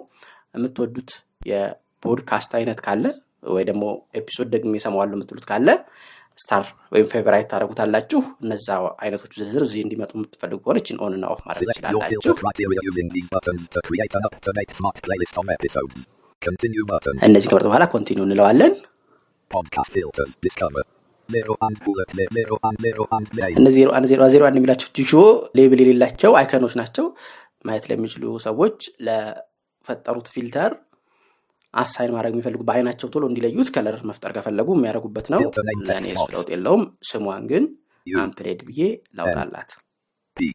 የምትወዱት 0.57 1.11
የፖድካስት 1.51 2.53
አይነት 2.59 2.81
ካለ 2.87 3.05
ወይ 3.53 3.65
ደግሞ 3.71 3.85
ኤፒሶድ 4.15 4.49
ደግሞ 4.55 4.73
የሰማዋለሁ 4.79 5.15
የምትሉት 5.19 5.47
ካለ 5.51 5.69
ስታር 6.39 6.65
ወይም 6.93 7.07
ፌቨራይት 7.13 7.49
ታደረጉታላችሁ። 7.51 8.21
እነዛ 8.45 8.69
አይነቶቹ 9.03 9.33
ዝርዝር 9.41 9.63
እዚህ 9.67 9.81
እንዲመጡ 9.85 10.11
የምትፈልጉ 10.17 10.59
ከሆነ 10.65 10.79
ችን 10.87 10.99
ኦን 11.05 11.15
እና 11.19 11.25
ኦፍ 11.35 11.41
ማድረግ 11.47 11.69
ትችላላችሁ።. 11.71 12.35
እነዚህ 17.27 17.49
ከመረጥ 17.51 17.67
በኋላ 17.67 17.85
ኮንቲኒው 17.95 18.25
እንለዋለን።. 18.29 18.75
እነዚህ 23.59 23.77
ዜሮ 23.79 23.91
አንድ 23.95 24.07
ዜሮ 24.11 24.23
ዜሮ 24.33 24.43
አንድ 24.49 24.57
የሚላቸው 24.59 24.89
ቲሾ 24.97 25.13
ሌብል 25.59 25.81
የሌላቸው 25.83 26.33
አይከኖች 26.41 26.75
ናቸው። 26.81 27.07
ማየት 27.65 27.85
ለሚችሉ 27.91 28.25
ሰዎች 28.47 28.79
ለፈጠሩት 29.07 30.29
ፊልተር 30.35 30.73
አሳይን 31.75 32.13
ማድረግ 32.15 32.33
የሚፈልጉ 32.35 32.63
በአይናቸው 32.69 33.11
ቶሎ 33.13 33.25
እንዲለዩት 33.31 33.69
ከለር 33.75 33.97
መፍጠር 34.11 34.33
ከፈለጉ 34.37 34.69
የሚያደርጉበት 34.77 35.27
ነው። 35.35 35.41
ለእኔ 35.89 36.07
እሱ. 36.15 36.27
ለውጥ 36.35 36.49
የለውም። 36.55 36.83
ስሟን 37.11 37.45
ግን 37.53 37.65
አምፕሌድ 38.07 38.61
ብዬ 38.69 38.81
ላውጣላት። 39.19 39.71
E. 40.37 40.49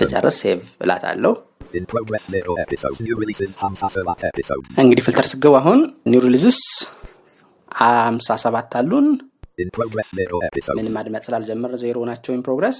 ስጨርስ 0.00 0.36
save 0.42 0.60
እላታለሁ። 0.82 1.32
In 1.72 1.84
progress 1.86 2.24
zero 2.26 2.52
episode. 2.58 2.96
New 3.00 3.16
releases 3.16 3.50
ሀምሳ 3.54 3.88
ሰባት 3.88 4.22
episode. 4.24 4.64
እንግዲህ 4.82 5.02
filter 5.06 5.26
ስገቡ 5.32 5.54
አሁን 5.58 5.80
new 6.06 6.20
releases 6.26 6.58
ሀምሳ 7.70 8.28
ሰባት 8.42 8.72
አሉን።. 8.76 9.08
ምንም 10.76 10.94
ማድመጥ 10.96 11.22
ስላልጀመረ 11.26 11.72
ዜሮ 11.82 11.98
ናቸው 12.10 12.30
in 12.34 12.42
progress።. 12.46 12.78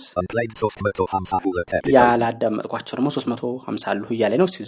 ያላዳመጥኳቸው 1.97 2.95
ደግሞ 2.97 3.09
ሶስት 3.17 3.29
መቶ 3.33 3.43
ሀምሳ 3.67 3.85
አሉ 3.93 4.05
እያለ 4.17 4.35
ነው። 4.41 4.47
እስኪ. 4.49 4.59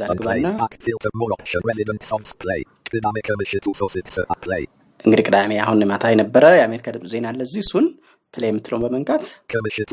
እንግዲህ 5.05 5.25
ቅዳሜ 5.29 5.52
አሁን 5.64 5.81
ማታ 5.93 6.05
የነበረ 6.12 6.45
የአሜሪካ 6.59 6.87
ድምፅ 6.97 7.09
ዜና 7.14 7.26
አለ 7.33 7.41
እዚህ 7.49 7.62
እሱን 7.64 7.87
ፕሌይ 8.35 8.50
የምትለውን 8.50 8.83
በመንካት 8.85 9.25
ከምሽቱ. 9.50 9.91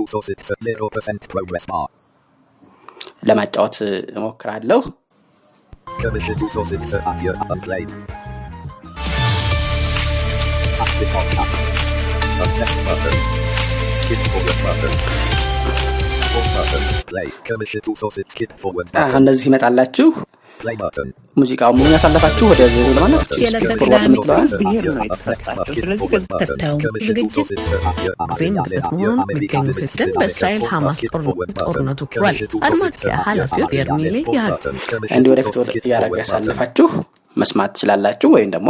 ለማጫወት 3.27 3.77
እሞክራለሁ። 4.13 4.81
ከምሽቱ 6.01 6.41
ሶስት 6.57 6.83
አየር 7.11 7.35
button. 12.85 13.15
Skip 14.03 14.19
forward 14.23 14.57
button. 14.63 14.91
እንደዚህ 19.19 19.45
ይመጣላችሁ። 19.49 20.09
Play 20.59 20.75
button. 20.75 21.07
ሙዚቃው 21.37 21.71
ሙሉን 21.75 21.93
ያሳለፋችሁ 21.95 22.45
ወደ 22.51 22.61
ለማለት 22.87 23.29
ዝግጅት 27.01 27.37
ጊዜ 28.29 28.41
መሆኑን 28.93 29.19
የሚገኙ 29.29 29.63
በእስራኤል 30.17 30.63
ሐማስ 30.71 30.99
ጦር- 31.05 31.23
ጦርነቱ 31.61 32.01
ክሯል። 32.13 32.35
አድማጭ 32.67 32.97
ኃላፊው 33.27 33.65
የእርሜሌ 33.77 34.15
ያህል 34.37 34.53
እንዲህ 35.17 35.31
ወደፊት 35.33 35.55
ወደ 35.61 35.69
እያደረገ 35.79 36.17
ያሳልፋችሁ 36.23 36.87
መስማት 37.37 37.71
ትችላላችሁ፣ 37.75 38.29
ወይም 38.35 38.49
ደግሞ 38.55 38.69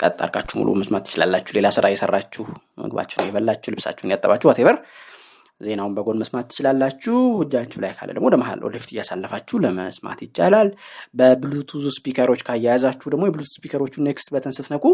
ቀጥ 0.00 0.16
አድርጋችሁ 0.18 0.56
ሙሉ 0.60 0.70
መስማት 0.80 1.04
ትችላላችሁ። 1.06 1.52
ሌላ 1.56 1.68
ስራ 1.76 1.86
እየሰራችሁ 1.90 2.44
ምግባችሁን 2.80 3.24
እየበላችሁ 3.24 3.72
ልብሳችሁን 3.74 4.10
እያጠባችሁ 4.10 4.48
ዋቴቨር 4.50 4.76
ዜናውን 5.60 5.94
በጎን 5.94 6.18
መስማት 6.22 6.46
ትችላላችሁ። 6.50 7.14
እጃችሁ 7.44 7.78
ላይ 7.84 7.92
ካለ 7.96 8.10
ደግሞ 8.16 8.26
ወደ 8.28 8.36
ወደፊት 8.66 8.90
እያሳለፋችሁ 8.94 9.56
ለመስማት 9.64 10.20
ይቻላል። 10.26 10.68
በብሉቱዝ 11.14 11.86
ስፒከሮች 11.96 12.42
ካያያዛችሁ 12.48 13.08
ደግሞ 13.14 13.24
የብሉቱዝ 13.28 13.54
ስፒከሮቹን 13.56 14.06
ኔክስት 14.08 14.30
በተን 14.34 14.54
ስትነኩ 14.58 14.84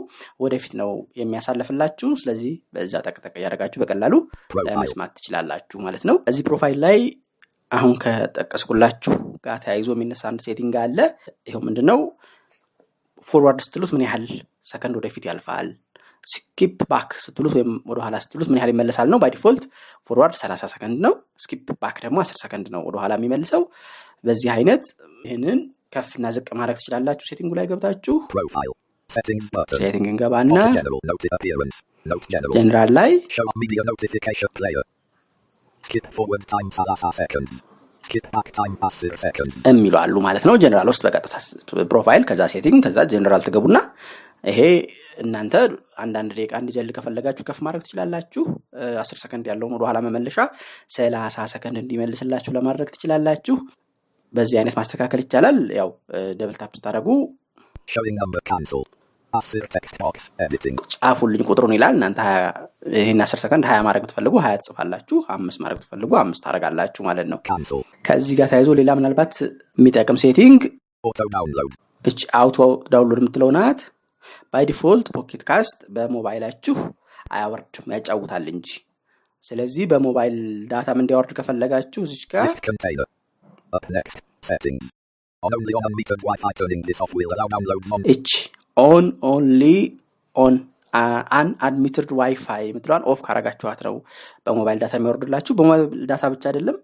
ወደፊት 0.41 0.73
ነው 0.81 0.91
የሚያሳልፍላችሁ። 1.21 2.11
ስለዚህ 2.23 2.55
በዛ 2.75 2.95
ጠቅጠቅ 3.07 3.35
እያደረጋችሁ 3.37 3.81
በቀላሉ 3.83 4.15
ለመስማት 4.69 5.13
ትችላላችሁ 5.19 5.81
ማለት 5.87 6.05
ነው። 6.11 6.19
እዚህ 6.33 6.45
profile 6.49 6.81
ላይ 6.87 6.99
አሁን 7.71 7.95
ከጠቀስኩላችሁ 8.03 9.15
ጋር 9.45 9.57
ተያይዞ 9.63 9.89
የሚነሳ 9.95 10.23
አንድ 10.31 10.41
setting 10.47 10.75
አለ። 10.83 10.99
ይኸው 11.49 11.63
ምንድን 11.69 11.87
ነው 11.91 12.01
forward 13.27 13.61
ስትሉት 13.67 13.91
ምን 13.95 14.03
ያህል 14.07 14.25
ሰከንድ 14.71 14.95
ወደፊት 14.99 15.25
ያልፋል፣ 15.29 15.69
skip 16.27 16.79
back 16.91 17.11
ስትሉት 17.25 17.53
ወይም 17.57 17.71
ወደኋላ 17.91 18.17
ስትሉት 18.25 18.49
ምን 18.51 18.59
ያህል 18.61 18.71
ይመለሳል 18.73 19.09
ነው። 19.13 19.19
by 19.23 19.31
default 19.35 19.65
forward 20.11 20.35
30 20.41 20.71
ሰከንድ 20.75 20.99
ነው። 21.07 21.13
skip 21.45 21.69
back 21.83 21.97
ደግሞ 22.05 22.19
10 22.25 22.41
ሰከንድ 22.43 22.67
ነው 22.75 22.83
ወደኋላ 22.89 23.13
የሚመልሰው። 23.19 23.63
በዚህ 24.25 24.51
አይነት 24.55 24.85
ይህንን 25.25 25.59
ከፍና 25.95 26.27
ዝቅ 26.37 26.49
ማድረግ 26.61 26.77
ትችላላችሁ። 26.81 27.27
setting 27.31 27.48
ኡ 27.48 27.53
ላይ 27.59 27.67
ገብታችሁ. 27.71 28.15
setting 29.81 30.07
እንገባና. 30.13 30.57
ጀነራል 32.57 32.91
ላይ 32.99 33.13
Show 38.05 38.17
media 38.17 38.31
notification 38.33 38.33
player. 38.33 38.33
Skip 38.33 38.33
forward 38.33 38.53
time 38.53 38.77
30 38.77 39.17
seconds. 39.17 39.53
Skip 39.53 39.53
back 39.53 39.53
time 39.53 39.53
10 39.53 39.53
seconds. 39.53 39.55
የሚሉ 39.69 39.95
አሉ 39.97 40.21
ማለት 40.21 40.45
ነው። 40.45 40.57
ጀነራል 40.57 40.89
ውስጥ 40.89 41.03
በቀጥታ 41.07 41.35
profile፣ 41.91 42.23
ከዛ 42.25 42.47
setting፣ 42.53 42.85
ከዛ 42.87 42.99
ጀነራል 43.05 43.43
ትገቡና 43.47 43.77
ይሄ 44.45 44.61
እናንተ 45.19 45.55
አንዳንድ 45.97 46.31
ደቂቃ 46.39 46.53
እንዲዘል 46.63 46.93
ከፈለጋችሁ 46.97 47.45
ከፍ 47.45 47.59
ማድረግ 47.67 47.83
ትችላላችሁ። 47.87 48.45
አስር 48.99 49.19
ሰከንድ 49.25 49.47
ያለውን 49.51 49.75
ወደኋላ 49.77 49.99
መመለሻ 50.07 50.39
ሰላሳ 50.91 51.47
ሰከንድ 51.55 51.79
እንዲመልስላችሁ 51.83 52.53
ለማድረግ 52.53 52.91
ትችላላችሁ። 52.97 53.57
በዚህ 54.35 54.59
አይነት 54.61 54.77
ማስተካከል 54.81 55.21
ይቻላል። 55.25 55.59
ያው 55.81 55.91
double 56.41 56.55
ስታደርጉ 56.59 57.09
10 59.35 59.69
text 59.69 59.97
box. 59.99 60.15
Editing. 60.39 60.77
ጻፉልኝ 60.95 61.43
ቁጥሩን 61.49 61.73
ይላል። 61.77 61.95
እናንተ 61.99 62.21
ይህን 62.97 63.21
አስር 63.25 63.39
ሰከንድ 63.45 63.65
ሀያ 63.71 63.79
ማድረግ 63.87 64.05
ትፈልጉ 64.11 64.35
ሀያ 64.45 64.55
ትጽፋላችሁ። 64.61 65.19
አምስት 65.37 65.59
ማድረግ 65.65 65.79
ትፈልጉ 65.85 66.11
አምስት 66.23 66.43
ታደርጋላችሁ 66.45 67.03
ማለት 67.09 67.27
ነው።. 67.33 67.39
ከዚህ 68.07 68.35
ጋር 68.41 68.49
ተያይዞ 68.53 68.71
ሌላ 68.81 68.91
ምናልባት 68.99 69.35
የሚጠቅም 69.79 70.19
setting. 70.25 70.61
እች 72.05 72.21
auto 72.41 72.59
download 72.93 73.21
የምትለው 73.23 73.51
ናት። 73.59 73.81
by 74.53 74.65
default 74.71 75.07
Pocket 75.17 75.43
Casts 75.49 75.79
በሞባይላችሁ 75.95 76.77
አያወርድም 77.35 77.93
ያጫውታል 77.97 78.47
እንጂ። 78.55 78.69
ስለዚህ 79.45 79.85
በሞባይል 79.91 80.37
data 80.71 80.91
ም 80.91 81.01
እንዲያወርድ 81.03 81.33
ከፈለጋችሁ 81.39 82.03
እዚች 82.07 82.25
ጋር 82.33 82.47
እች 88.15 88.31
on 88.77 89.05
only 89.29 89.63
only 90.37 90.55
on 91.33 91.49
unmetered 91.67 92.11
WiFi 92.19 92.63
የምትለዋን 92.69 93.05
off 93.11 93.21
ካረጋችኋት 93.27 93.81
ነው 93.87 93.95
በሞባይል 94.45 94.79
data 94.83 94.95
የሚያወርድላችሁ። 94.99 95.53
በሞባይል 95.59 95.83
data 96.11 96.25
ብቻ 96.35 96.45
አይደለም፣ 96.51 96.77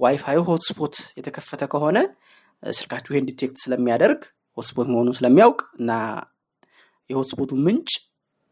WiFi 0.00 0.38
ዩ 0.48 0.58
hotspot 0.58 0.94
የተከፈተ 1.18 1.62
ከሆነ 1.72 1.98
እ፣ 2.62 2.72
ስልካችሁ 2.78 3.12
ይሄን 3.12 3.26
detect 3.30 3.56
ስለሚያደርግ 3.64 4.20
hotspot 4.58 4.86
መሆኑን 4.92 5.16
ስለሚያውቅ 5.18 5.60
እና 5.80 5.90
የ 7.10 7.17
hotspot 7.17 7.43
ኡ 7.43 7.50
ምንጭ 7.64 7.90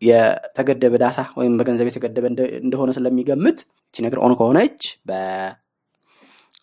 የተገደበ 0.02 0.94
data 1.02 1.18
ወይም 1.36 1.52
በገንዘብ 1.58 1.86
የተገደበ 1.90 2.24
እንደ- 2.30 2.50
እንደሆነ 2.60 2.90
ስለሚገምት 2.96 3.58
እቺ 3.86 4.04
ነገር 4.06 4.18
on 4.24 4.32
ከሆነች 4.38 4.80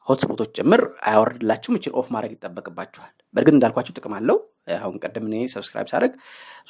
በ 0.07 0.14
hotspot 0.14 0.36
ኦች 0.36 0.49
ጭምር 0.57 0.81
አያወርድላችሁም። 1.07 1.77
እችን 1.77 1.95
off 1.99 2.07
ማድረግ 2.13 2.31
ይጠበቅባችኋል። 2.35 3.13
በእርግጥ 3.35 3.53
እንዳልኳችሁ 3.55 3.93
ጥቅም 3.97 4.15
አለው። 4.17 4.37
አሁን 4.77 4.95
ቀደም 5.03 5.25
እኔ 5.29 5.35
subscribe 5.53 5.87
ሳደርግ 5.91 6.13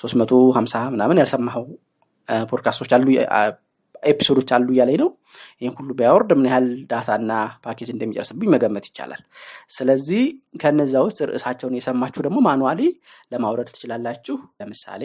ሶስት 0.01 0.15
መቶ 0.21 0.31
ሀምሳ 0.57 0.75
ምናምን 0.93 1.19
ያልሰማኸው 1.21 1.65
ፖድካስቶች 2.49 2.91
አሉ 2.97 3.07
episode 4.03 4.33
ኦች 4.33 4.49
አሉ 4.55 4.67
እያለኝ 4.73 4.97
ነው። 5.01 5.09
ይህን 5.61 5.73
ሁሉ 5.79 5.89
ቢያወርድ 5.99 6.29
ምን 6.37 6.45
ያህል 6.49 6.67
data 6.91 7.14
ና 7.14 7.31
package 7.65 7.89
እንደሚጨርስብኝ 7.93 8.49
መገመት 8.53 8.85
ይቻላል። 8.89 9.21
ስለዚህ 9.77 10.21
ከነዛ 10.61 10.93
ውስጥ 11.07 11.19
ርዕሳቸውን 11.29 11.75
የሰማችሁ 11.79 12.23
ደግሞ 12.27 12.39
manually 12.47 12.81
ለማውረድ 13.33 13.69
ትችላላችሁ። 13.75 14.37
ለምሳሌ 14.59 15.03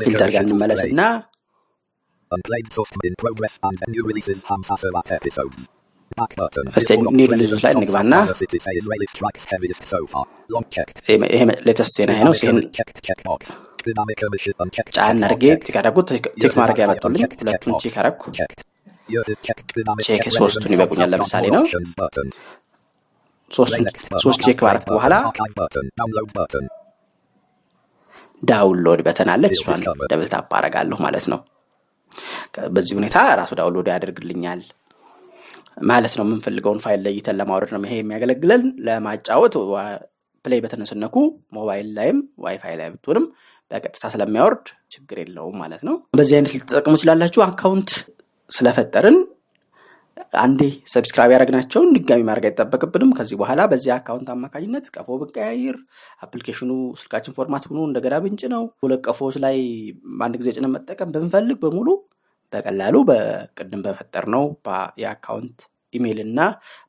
filter 0.00 0.30
ጋር. 0.34 0.42
እንመለስና 0.44 1.00
New 7.10 7.26
releases 7.32 7.60
ላይ 7.64 7.72
እንግባና. 7.74 8.14
ይሄ- 11.32 11.60
latest 11.66 11.96
ዜና 11.96 12.10
ይሄ 12.12 12.22
ነው። 12.22 12.32
unchecked. 12.60 12.98
ጫን 14.96 15.18
አድርጌ. 15.24 15.44
tick 15.66 15.76
አደረጉት። 15.76 16.08
tick 16.42 16.54
ማድረግ 16.58 16.78
ያመጡልኝ 16.84 17.22
ሁለቱን 17.42 17.74
check 17.84 17.96
አደረግኩ። 17.98 18.24
check 20.08 20.24
ሶስቱን 20.38 20.72
ይበቁኛል 20.74 21.10
ለምሳሌ 21.10 21.44
ነው።. 21.50 21.62
ሶስት 24.20 24.40
check 24.42 24.60
ባረኩ. 24.64 24.84
በኋላ. 24.90 25.14
download 28.42 29.00
button 29.02 29.28
አለች። 29.28 29.54
እሷን. 29.54 29.80
double 30.12 30.28
tap 30.28 30.54
አደርጋለሁ 30.54 30.98
ማለት 31.00 31.28
ነው። 31.28 31.40
በዚህ 32.68 32.94
ሁኔታ 32.96 33.34
ራሱ 33.34 33.54
download 33.54 33.88
ያደርግልኛል 33.88 34.60
ማለት 35.90 36.12
ነው። 36.18 36.24
የምንፈልገውን 36.26 36.80
ፋይል 36.84 37.00
ለይተን 37.06 37.38
ለማውረድ 37.40 37.70
ነው 37.74 37.86
ይሄ 37.86 37.96
የሚያገለግለን። 38.00 38.62
ለማጫወት 38.86 39.54
play 40.44 40.60
button 40.64 40.82
ሞባይል 41.52 41.88
ላይም 41.96 42.18
ዋይፋይ 42.38 42.74
ላይ 42.80 42.88
ብትሆንም 42.94 43.24
በቀጥታ 43.70 44.04
ስለሚያወርድ 44.12 44.66
ችግር 44.90 45.16
የለውም 45.22 45.56
ማለት 45.62 45.82
ነው። 45.88 45.96
በዚህ 46.18 46.34
አይነት 46.36 46.52
ልትጠቀሙ 46.54 46.94
ትችላላችሁ። 46.96 47.40
account 47.46 47.90
ስለፈጠርን 48.50 49.16
አንዴ 50.38 50.62
subscribe 50.92 51.30
ያደረግናቸውን 51.34 51.92
ድጋሚ 51.96 52.22
ማድረግ 52.28 52.46
አይጠበቅብንም። 52.48 53.10
ከዚህ 53.18 53.36
በኋላ 53.40 53.60
በዚህ 53.72 53.90
account 53.96 54.28
አማካኝነት 54.34 54.86
ቀፎ 54.94 55.08
ብንቀያይር 55.20 55.76
application 56.22 56.63
ኑ 56.63 56.70
ስልካችን 57.00 57.36
format 57.38 57.66
ሆኖ 57.70 57.80
እንደገና 57.88 58.14
ብንጭነው 58.24 58.64
ሁለት 58.84 59.02
ቀፎዎች 59.06 59.36
ላይ 59.44 59.56
በአንድ 60.18 60.36
ጊዜ 60.40 60.54
ጭነን 60.56 60.74
መጠቀም 60.76 61.12
ብንፈልግ 61.16 61.58
በሙሉ 61.64 61.88
በቀላሉ 62.52 62.96
በቅድም 63.08 63.82
በፈጠርነው 63.86 64.24
የ 64.34 64.44
account 65.02 65.58
email 65.94 66.18
እና 66.24 66.40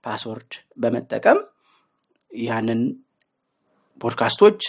password 0.06 0.52
በመጠቀም 0.78 1.40
ያንን 2.32 2.82
ፖድካስቶች 4.02 4.60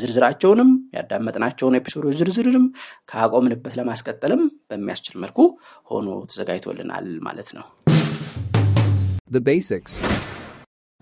ዝርዝራቸውንም 0.00 0.70
ያዳመጥናቸውን 0.96 1.76
episode 1.78 2.02
ኦች 2.02 2.16
ዝርዝርንም 2.20 2.64
ከአቆምንበት 3.10 3.74
ለማስቀጠልም 3.78 4.42
በሚያስችል 4.70 5.16
መልኩ 5.22 5.38
ሆኖ 5.90 6.08
ተዘጋጅቶልናል 6.30 7.06
ማለት 7.20 7.50
ነው።. 7.56 7.66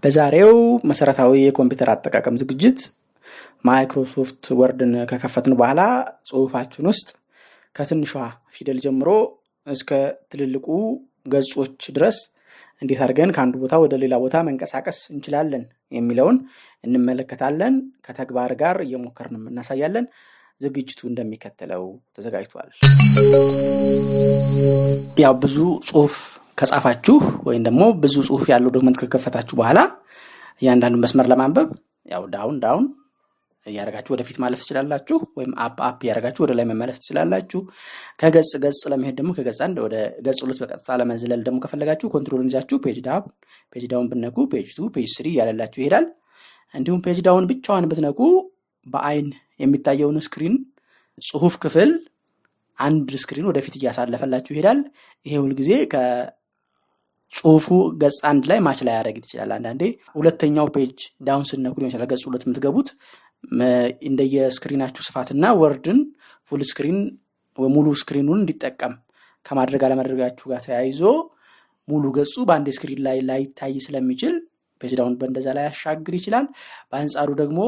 በዛሬው 0.03 0.55
መሰረታዊ 0.91 1.33
የኮምፒውተር 1.43 1.91
አጠቃቀም 1.93 2.39
ዝግጅት 2.43 2.81
ማይክሮሶፍት 3.65 4.45
ወርድን 4.59 4.93
ከከፈትን 5.11 5.55
በኋላ 5.59 5.83
ጽሁፋችን 6.29 6.89
ውስጥ 6.91 7.09
ከትንሿ 7.77 8.11
ፊደል 8.55 8.79
ጀምሮ 8.85 9.09
እስከ 9.67 9.91
ትልልቁ 10.33 10.67
ገጾች 11.27 11.83
ድረስ 11.97 12.19
እንዴት 12.83 13.01
አድርገን 13.05 13.31
ከአንዱ 13.35 13.55
ቦታ 13.63 13.75
ወደ 13.83 13.95
ሌላ 14.03 14.15
ቦታ 14.23 14.37
መንቀሳቀስ 14.49 14.99
እንችላለን 15.13 15.63
የሚለውን 15.93 16.37
እንመለከታለን። 16.85 17.75
ከተግባር 18.07 18.53
ጋር 18.63 18.79
እየሞከርን 18.87 19.37
እናሳያለን። 19.53 20.07
ዝግጅቱ 20.61 21.01
እንደሚከተለው 21.11 21.85
ተዘጋጅቷል። 22.17 22.69
ያው 25.23 25.35
ብዙ 25.43 25.57
ጽሁፍ 25.89 26.15
ከጻፋችሁ 26.59 27.17
ወይም 27.49 27.63
ደግሞ 27.69 27.83
ብዙ 28.03 28.17
ጽሁፍ 28.29 28.45
ያለው 28.53 28.73
document 28.77 28.99
ከከፈታችሁ 29.03 29.55
በኋላ 29.61 29.79
እያንዳንዱ 30.63 30.97
መስመር 31.05 31.27
ለማንበብ 31.33 31.71
ያው 32.07 32.23
down 32.35 32.57
down 32.65 32.85
እያደረጋችሁ 33.67 34.13
ወደፊት 34.15 34.37
ማለፍ 34.43 34.61
ትችላላችሁ፣ 34.63 35.19
ወይም 35.39 35.53
up 35.65 35.79
up 35.87 36.01
እያደረጋችሁ 36.05 36.43
ወደ 36.45 36.53
ላይ 36.59 36.67
መመለስ 36.71 36.99
ትችላላችሁ። 37.03 37.61
ከገጽ 38.21 38.51
ገጽ 38.65 38.83
ለመሄድ 38.93 39.15
ደግሞ 39.21 39.33
ከገጽ 39.37 39.61
አንድ 39.67 39.79
ወደ 39.85 39.95
ገጽ 40.27 40.41
ሁለት 40.45 40.59
በቀጥታ 40.63 40.99
ለመዝለል 41.01 41.43
ደግሞ 41.47 41.59
ከፈለጋችሁ 41.65 42.09
control 42.15 42.43
ን 42.43 42.51
ይዛችሁ 42.51 42.79
page 42.85 42.99
down 43.07 43.27
page 43.73 43.85
down 43.93 44.09
ብትነኩ 44.11 44.37
page 44.53 44.69
two 44.77 44.89
page 44.95 45.09
three 45.15 45.29
እያለላችሁ 45.35 45.81
ይሄዳል። 45.83 46.07
እንዲሁም 46.75 47.01
page 47.05 47.19
down 47.27 47.47
ብቻዋን 47.51 47.89
ብትነኩ 47.91 48.21
በአይን 48.87 49.29
የሚታየውን 49.61 50.19
screen 50.25 50.55
ጽሁፍ 51.23 51.55
ክፍል 51.63 51.91
አንድ 52.79 53.09
screen 53.23 53.49
ወደፊት 53.51 53.75
እያሳለፈላችሁ 53.79 54.53
ይሄዳል። 54.55 54.79
ይሄ 55.27 55.35
ሁልጊዜ 55.43 55.71
ከጽሁፉ 55.93 57.67
ገጽ 58.01 58.19
አንድ 58.31 58.45
ላይ 58.51 58.59
ማች 58.65 58.81
ላያደርግ 58.87 59.17
ይችላል። 59.21 59.51
አንዳንዴ 59.57 59.83
ሁለተኛው 60.17 60.67
page 60.75 60.97
down 61.27 61.47
ስትነኩ 61.51 61.75
ሊሆን 61.79 61.91
ይችላል 61.91 62.09
ገጽ 62.13 62.25
ሁለት 62.29 62.45
የምትገቡት 62.47 62.89
እንደየ 64.09 64.44
screen 64.44 64.71
ኣችሁ 64.71 65.03
ስፋትና 65.07 65.45
ወርድን 65.61 65.99
full 66.51 66.63
screen 66.71 66.99
ሙሉ 67.59 67.87
screen 68.01 68.25
ኑን 68.25 68.41
እንዲጠቀም 68.43 68.95
ከማድረግ 69.47 69.83
አለማድረጋችሁ 69.87 70.47
ጋር 70.53 70.61
ተያይዞ 70.67 71.01
ሙሉ 71.89 72.05
ገጹ 72.17 72.35
በአንድ 72.49 72.69
screen 72.77 73.01
ላይ 73.07 73.19
ላይታይ 73.29 73.75
ስለሚችል 73.87 74.35
page 74.81 74.93
down 74.99 75.15
በእንደዛ 75.19 75.49
ላይ 75.57 75.65
ያሻግር 75.69 76.15
ይችላል። 76.19 76.47
በአንጻሩ 76.91 77.31
ደግሞ 77.41 77.59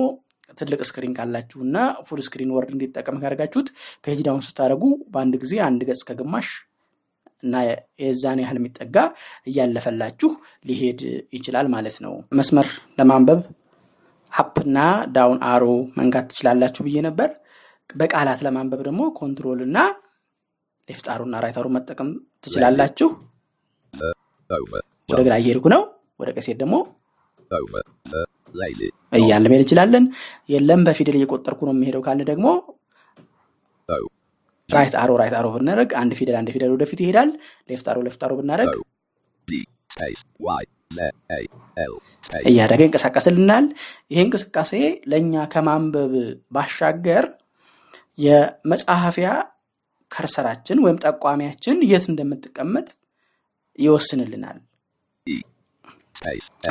ትልቅ 0.58 0.80
screen 0.88 1.12
ካላችሁ 1.16 1.58
እና 1.66 1.76
full 2.08 2.20
screen 2.26 2.50
ወርድ 2.56 2.70
እንዲጠቀም 2.74 3.18
ካደርጋችሁት 3.22 3.68
page 4.04 4.18
down 4.26 4.42
ስታደርጉ 4.46 4.84
በአንድ 5.12 5.34
ጊዜ 5.42 5.54
አንድ 5.66 5.80
ገጽ 5.88 6.02
ከግማሽ 6.08 6.48
እና 7.42 7.54
የዛን 8.02 8.40
ያህል 8.42 8.58
የሚጠጋ 8.60 8.96
እያለፈላችሁ 9.46 10.30
ሊሄድ 10.64 11.00
ይችላል 11.32 11.66
ማለት 11.74 11.96
ነው። 12.04 12.14
መስመር 12.38 12.68
ለማንበብ 12.98 13.40
up 14.36 14.56
እና 14.64 14.78
down 15.14 15.38
arrow 15.50 15.64
መንካት 15.98 16.26
ትችላላችሁ 16.30 16.82
ብዬ 16.86 16.96
ነበር። 17.06 17.30
በቃላት 17.94 18.40
ለማንበብ 18.46 18.80
ደግሞ 18.86 19.02
control 19.18 19.60
እና 19.66 19.78
left 20.88 21.06
arrow 21.12 21.22
እና 21.28 21.36
right 21.44 21.56
arrow 21.60 21.66
መጠቀም 21.76 22.08
ትችላላችሁ።. 22.44 23.08
ወደ 25.08 25.20
ግራ 25.26 25.34
እየሄድኩ 25.40 25.66
ነው። 25.74 25.82
ወደ 26.20 26.28
ስሄድ 26.38 26.58
ደግሞ. 26.62 26.76
እያለ 29.12 29.44
መሄድ 29.50 29.62
እንችላለን። 29.62 30.04
የለም 30.48 30.80
በፊደል 30.86 31.16
እየቆጠርኩ 31.18 31.60
ነው 31.68 31.74
የሚሄደው 31.76 32.02
ካልን 32.06 32.28
ደግሞ. 32.32 32.46
right 34.68 34.94
arrow 35.00 35.10
right 35.20 35.34
arrow 35.38 35.46
ብናደርግ 35.54 35.90
አንድ 36.00 36.12
ፊደል 36.18 36.36
አንድ 36.38 36.48
ፊደል 36.54 36.70
ወደፊት 36.74 37.00
ይሄዳል። 37.04 37.28
left 37.70 37.88
arrow 37.92 37.98
left 38.06 38.22
arrow 38.26 38.32
ብናደርግ 38.40 38.70
እያደረገ 42.42 42.80
ይንቀሳቀስልናል። 42.86 43.64
ይህ 44.12 44.20
እንቅስቃሴ 44.24 44.72
ለእኛ 45.10 45.34
ከማንበብ 45.52 46.12
ባሻገር 46.52 47.24
የመጽሐፊያ 48.18 49.28
ከርሰራችን 50.10 50.78
ወይም 50.84 51.00
ጠቋሚያችን 51.04 51.76
የት 51.90 52.04
እንደምትቀመጥ 52.10 52.88
ይወስንልናል።. 53.78 54.58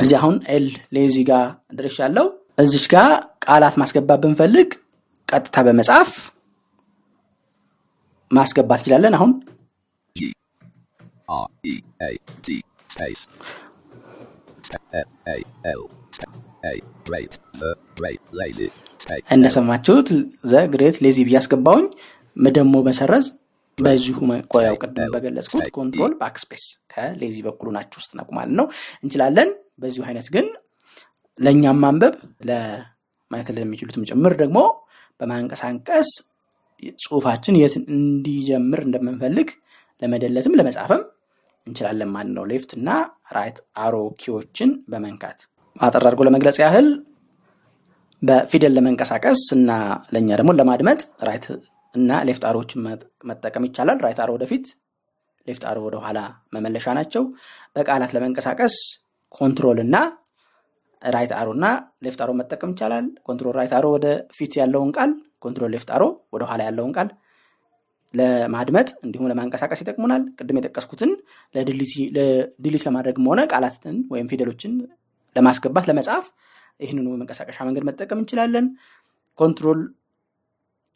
እዚህ 0.00 0.16
አሁን 0.20 0.36
ኤል 0.54 0.66
ሌዚ 0.96 1.16
ጋር 1.30 1.44
ደርሻለሁ። 1.78 2.26
እዚች 2.58 2.86
ጋር 2.94 3.10
ቃላት 3.46 3.74
ማስገባት 3.80 4.20
ብንፈልግ 4.24 4.70
ቀጥታ 5.28 5.56
በመጻፍ 5.66 6.10
ማስገባት 8.30 8.80
እንችላለን። 8.80 9.16
አሁን 9.18 9.32
እንደሰማችሁት 19.34 20.08
the 20.44 20.62
great 20.72 20.96
lazy 21.06 21.18
ብዬ 21.26 21.36
አስገባሁኝ 21.40 21.86
ደግሞ 22.50 22.76
መሰረዝ 22.88 23.26
በዚሁ 23.78 24.18
መቆያው 24.30 24.76
ቅድም 24.82 25.10
በገለጽኩት 25.14 25.66
control 25.76 26.12
backspace 26.20 26.62
ከ 26.92 27.07
lazy 27.07 27.36
በኩሉ 27.46 27.68
ናችሁ 27.76 27.98
ውስጥ 28.00 28.12
ነቁ 28.18 28.28
ማለት 28.36 28.54
ነው 28.60 28.66
እንችላለን። 29.02 29.48
በዚሁ 29.82 30.02
አይነት 30.08 30.28
ግን 30.34 30.46
ለእኛም 31.38 31.78
ማንበብ 31.84 32.14
ለማየት 32.48 33.48
ለሚችሉትም 33.56 34.06
ጭምር 34.10 34.34
ደግሞ 34.42 34.58
በማንቀሳቀስ 35.20 36.10
ጽሁፋችን 36.98 37.58
የት 37.60 37.74
እንዲጀምር 37.92 38.80
እንደምንፈልግ 38.86 39.48
ለመ 40.02 40.20
delete 40.20 40.47
ም 40.47 40.56
ለመጻፍም 40.58 41.02
እንችላለን 41.66 42.10
ማለት 42.14 42.32
ነው። 42.36 42.44
left 42.50 42.70
እና 42.78 42.88
right 43.36 43.56
arrow 43.84 43.94
key 44.22 44.38
ዎችን 44.38 44.70
በመንካት 44.92 45.38
አጠር 45.80 46.02
አድርጎ 46.02 46.22
ለመግለጽ 46.28 46.58
ያህል 46.64 46.88
በፊደል 48.22 48.72
ለመንቀሳቀስ 48.76 49.40
እና 49.56 49.70
ለእኛ 50.14 50.28
ደግሞ 50.40 50.50
ለማድመጥ 50.58 51.00
right 51.28 51.46
እና 51.94 52.10
left 52.28 52.44
arrow 52.48 52.62
ዎችን 52.62 52.80
መጠቀም 53.30 53.66
ይቻላል። 53.68 53.98
right 54.04 54.20
arrow 54.24 54.30
ወደፊት፣ 54.36 54.64
left 55.46 55.64
arrow 55.70 55.78
ወደኋላ 55.86 56.18
መመለሻ 56.54 56.94
ናቸው። 56.98 57.24
በቃላት 57.76 58.12
ለመንቀሳቀስ 58.16 58.74
control 59.34 59.78
እና 59.84 59.96
right 61.02 61.32
arrow 61.38 61.48
እና 61.56 61.66
left 62.04 62.20
arrow 62.24 62.30
መጠቀም 62.40 62.72
ይቻላል። 62.74 63.06
control 63.26 63.54
right 63.58 63.72
arrow 63.78 63.86
ወደ 63.96 64.06
ፊት 64.36 64.52
ያለውን 64.60 64.90
ቃል፣ 64.96 65.10
control 65.44 65.70
left 65.74 65.90
arrow 65.96 66.02
ወደኋላ 66.34 66.60
ያለውን 66.68 66.92
ቃል 66.96 67.08
ለማድመጥ 68.14 68.88
እንዲሁም 69.04 69.28
ለማንቀሳቀስ 69.30 69.80
ይጠቅሙናል። 69.82 70.22
ቅድም 70.38 70.58
የጠቀስኩትን 70.58 71.10
ለ 71.54 71.86
delete 71.86 72.82
ለማድረግም 72.86 73.28
ሆነ 73.30 73.40
ቃላትን 73.52 73.96
ወይም 74.12 74.28
ፊደሎችን 74.32 74.72
ለማስገባት 75.36 75.86
ለመጻፍ 75.90 76.26
ይህንኑ 76.80 77.06
መንቀሳቀሻ 77.14 77.58
መንገድ 77.68 77.84
መጠቀም 77.88 78.20
እንችላለን። 78.22 78.66
control 79.38 79.80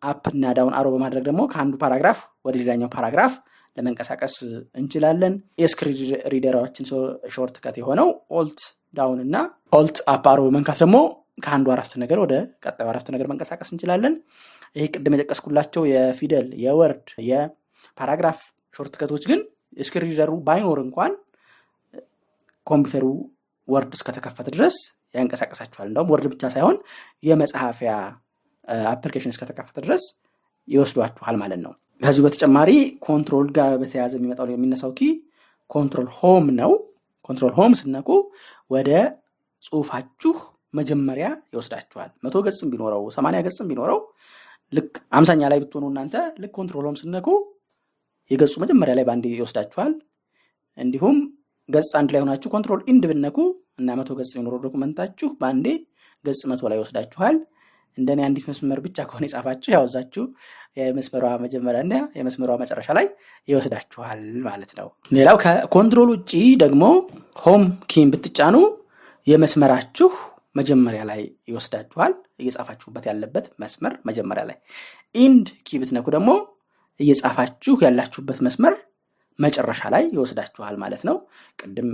up 0.03 0.25
እና 0.33 0.53
down 0.57 0.75
arrow 0.79 0.89
በማድረግ 0.95 1.23
ደግሞ 1.29 1.41
ከአንዱ 1.53 1.75
paragraph 1.83 2.19
ወደ 2.47 2.55
ሌላኛው 2.61 2.91
paragraph 2.95 3.33
ለመንቀሳቀስ 3.77 4.35
እንችላለን። 4.81 5.35
የ 5.63 5.71
screen 5.71 5.97
reader 6.33 6.58
ኣችን 6.58 6.87
shortcut 7.35 7.77
የሆነው 7.81 8.09
alt 8.39 8.61
down 8.97 9.19
እና 9.27 9.37
alt 9.73 9.99
up 10.13 10.25
arrow 10.31 10.41
በመንካት 10.47 10.79
ደግሞ 10.83 10.97
ከአንዱ 11.45 11.67
አረፍተ 11.75 11.95
ነገር 12.03 12.19
ወደ 12.25 12.35
ቀጣዩ 12.65 12.87
አረፍተ 12.93 13.09
ነገር 13.15 13.27
መንቀሳቀስ 13.31 13.69
እንችላለን። 13.75 14.15
ይህ 14.77 14.87
ቅድም 14.95 15.15
የጠቀስኩላቸው 15.15 15.83
የፊደል 15.91 16.49
የ 16.65 16.79
word 16.79 17.07
የ 17.31 17.51
paragraph 17.51 18.41
shortcut 18.75 18.95
ኦች 19.01 19.25
ግን 19.31 19.41
screen 19.83 20.11
reader 20.11 20.27
ኡ 20.27 20.33
ባይኖር 20.47 20.79
እንኳን 20.85 21.13
ኮምፒውተሩ 22.67 23.07
Word 23.69 23.93
እስከተከፈተ 23.97 24.49
ድረስ 24.55 24.77
ያንቀሳቀሳችኋል። 25.15 25.87
እንደውም 25.91 26.11
Word 26.13 26.27
ብቻ 26.33 26.43
ሳይሆን 26.55 26.77
የመጻፊያ 27.23 27.93
application 28.91 29.33
እስከተከፈተ 29.35 29.79
ድረስ 29.87 30.05
ይወስዷችኋል 30.69 31.37
ማለት 31.43 31.61
ነው። 31.65 31.73
ከዚሁ 32.01 32.23
በተጨማሪ 32.27 32.71
control 33.07 33.49
ጋር 33.57 33.73
በተያያዘ 33.81 34.15
የሚመጣው 34.19 34.53
የሚነሳው 34.53 34.93
key 34.99 35.09
control 35.71 36.09
home 36.19 36.47
ነው። 36.61 36.73
control 37.29 37.53
home 37.59 37.73
ስትነኩ 37.81 38.09
ወደ 38.71 38.91
ጽሁፋችሁ 39.65 40.33
መጀመሪያ 40.75 41.27
ይወስዳችኋል። 41.53 42.11
መቶ 42.25 42.37
ገጽም 42.47 42.69
ቢኖረው 42.73 43.03
ሰማንያ 43.17 43.41
ገጽም 43.47 43.69
ቢኖረው 43.71 43.99
ልክ 44.73 44.91
አምሳኛ 45.13 45.43
ላይ 45.53 45.59
ብትሆኑ 45.63 45.85
እናንተ 45.93 46.15
ልክ 46.43 46.53
control 46.59 46.85
home 46.89 46.97
ስትነኩ 47.01 47.29
የገጹ 48.31 48.55
መጀመሪያ 48.63 48.93
ላይ 48.99 49.05
በአንዴ 49.09 49.25
ይወስዳችኋል። 49.33 49.93
እንዲሁም 50.79 51.17
ገጽ 51.69 51.91
አንድ 52.01 52.11
ላይ 52.15 52.21
ሆናችሁ 52.23 52.49
control 52.55 52.81
end 52.93 53.05
ብትነኩ 53.11 53.39
እና 53.81 53.97
መቶ 53.99 54.11
ገጽ 54.19 54.33
የሚኖረው 54.35 54.61
document 54.65 54.99
ኣችሁ 54.99 55.29
በአንዴ 55.41 55.67
ገጽ 56.25 56.43
መቶ 56.51 56.63
ላይ 56.71 56.79
ይወስዳችኋል። 56.79 57.37
እንደኔ 57.99 58.21
አንዲት 58.27 58.45
መስመር 58.51 58.79
ብቻ 58.85 58.99
ከሆነ 59.09 59.25
የጻፋችሁ 59.29 59.71
ያወዛችሁ 59.75 60.25
የመስመሯ 60.81 61.25
መጀመሪያና 61.45 61.95
የመስመሯ 62.19 62.51
መጨረሻ 62.63 62.89
ላይ 62.99 63.07
ይወስዳችኋል 63.49 64.21
ማለት 64.45 64.71
ነው። 64.79 64.89
ሌላው 65.11 65.37
ከ 65.45 65.60
control 65.60 66.11
ውጭ 66.15 66.33
ደግሞ 66.63 66.85
home 67.37 67.63
key 67.93 68.04
ን 68.04 68.11
ብትጫኑ 68.15 68.57
የመስመራችሁ 69.27 70.11
መጀመሪያ 70.55 71.03
ላይ 71.11 71.21
ይወስዳችኋል። 71.49 72.13
እየጻፋችሁበት 72.41 73.05
ያለበት 73.11 73.47
መስመር 73.63 73.93
መጀመሪያ 74.09 74.45
ላይ። 74.51 74.57
end 75.17 75.49
key 75.67 75.79
ብትነኩ 75.81 76.07
ደግሞ 76.17 76.31
እየጻፋችሁ 77.01 77.75
ያላችሁበት 77.85 78.39
መስመር 78.47 78.75
መጨረሻ 79.39 79.83
ላይ 79.95 80.05
ይወስዳችኋል 80.15 80.75
ማለት 80.83 81.03
ነው። 81.09 81.17
ቅድም 81.59 81.91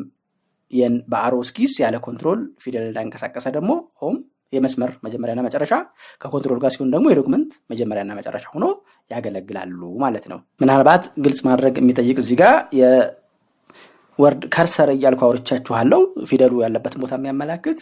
በ 1.10 1.17
arrow 1.17 1.34
keys 1.48 1.74
ያለ 1.82 1.96
control 2.06 2.40
ፊደል 2.62 2.86
እንዳንቀሳቀሰ 2.88 3.46
ደግሞ 3.56 3.72
home 4.00 4.16
የመስመር 4.52 4.90
መጀመሪያና 5.04 5.40
መጨረሻ 5.46 5.72
ከ 6.20 6.29
control 6.29 6.58
ጋር 6.62 6.70
ሲሆን 6.74 6.90
ደግሞ 6.94 7.06
የ 7.12 7.20
document 7.20 7.50
መጀመሪያና 7.72 8.12
መጨረሻ 8.18 8.44
ሆኖ 8.52 8.66
ያገለግላሉ 9.10 9.80
ማለት 10.04 10.24
ነው። 10.32 10.38
ምናልባት 10.60 11.04
ግልጽ 11.24 11.40
ማድረግ 11.48 11.74
የሚጠይቅ 11.80 12.16
እዚህ 12.22 12.38
ጋር 12.42 12.54
የ 12.80 13.34
Word 13.34 14.42
cursor 14.54 14.90
እያልኩ 14.94 15.22
አውርቻችኋለሁ። 15.26 16.00
ፊደሉ 16.30 16.54
ያለበትን 16.64 17.02
ቦታ 17.04 17.14
የሚያመላክት 17.18 17.80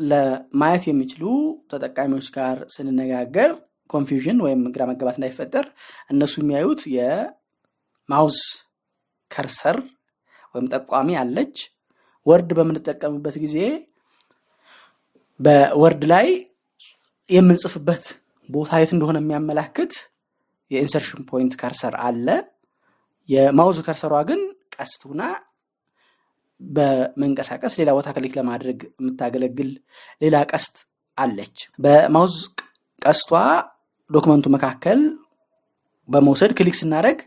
ለማየት 0.00 0.84
የሚችሉ 0.88 1.24
ተጠቃሚዎች 1.70 2.28
ጋር 2.36 2.56
ስንነጋገር 2.74 3.50
confusion 3.90 4.38
ወይም 4.44 4.60
ግራ 4.74 4.82
መጋባት 4.90 5.16
እንዳይፈጠር 5.18 5.66
እነሱ 6.12 6.34
የሚያዩት 6.42 6.80
የ 6.94 7.35
mouse 7.35 8.38
cursor 9.30 9.78
ወይም 10.54 10.66
ጠቋሚ 10.74 11.08
አለች። 11.20 11.56
Word 12.26 12.50
በምንጠቀምበት 12.58 13.36
ጊዜ 13.44 13.56
በ 15.40 15.61
Word 15.61 16.02
ላይ 16.12 16.28
የምንጽፍበት 17.30 18.04
ቦታ 18.48 18.80
የት 18.80 18.90
እንደሆነ 18.94 19.18
የሚያመላክት 19.22 19.92
የ 20.70 20.80
insertion 20.80 21.22
point 21.30 21.54
cursor 21.60 21.94
አለ። 22.06 22.26
የ 23.28 23.42
mouse 23.42 23.78
cursor 23.86 24.00
ኧሯ 24.00 24.14
ግን 24.30 24.40
ቀስቱና 24.74 25.22
በመንቀሳቀስ 26.70 27.72
ሌላ 27.80 27.90
ቦታ 27.96 28.08
click 28.16 28.34
ለማድረግ 28.38 28.78
የምታገለግል 28.92 29.70
ሌላ 30.22 30.36
ቀስት 30.50 30.76
አለች። 31.18 31.56
በ 31.78 31.95
mouse 31.95 32.36
ቀስቷ 33.02 33.32
document 34.10 34.39
ኡ 34.39 34.46
መካከል 34.54 35.00
በመውሰድ 36.08 36.52
click 36.58 36.76
ስናደርግ 36.80 37.18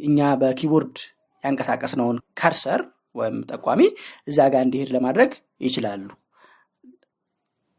እኛ 0.00 0.18
በ 0.40 0.51
keyboard 0.51 0.96
ያንቀሳቀስነውን 1.44 2.18
cursor 2.40 2.80
ወይም 3.16 3.36
ጠቋሚ 3.50 3.80
እዛ 4.28 4.38
ጋር 4.52 4.62
እንዲሄድ 4.66 4.90
ለማድረግ 4.94 5.32
ይችላሉ። 5.66 6.06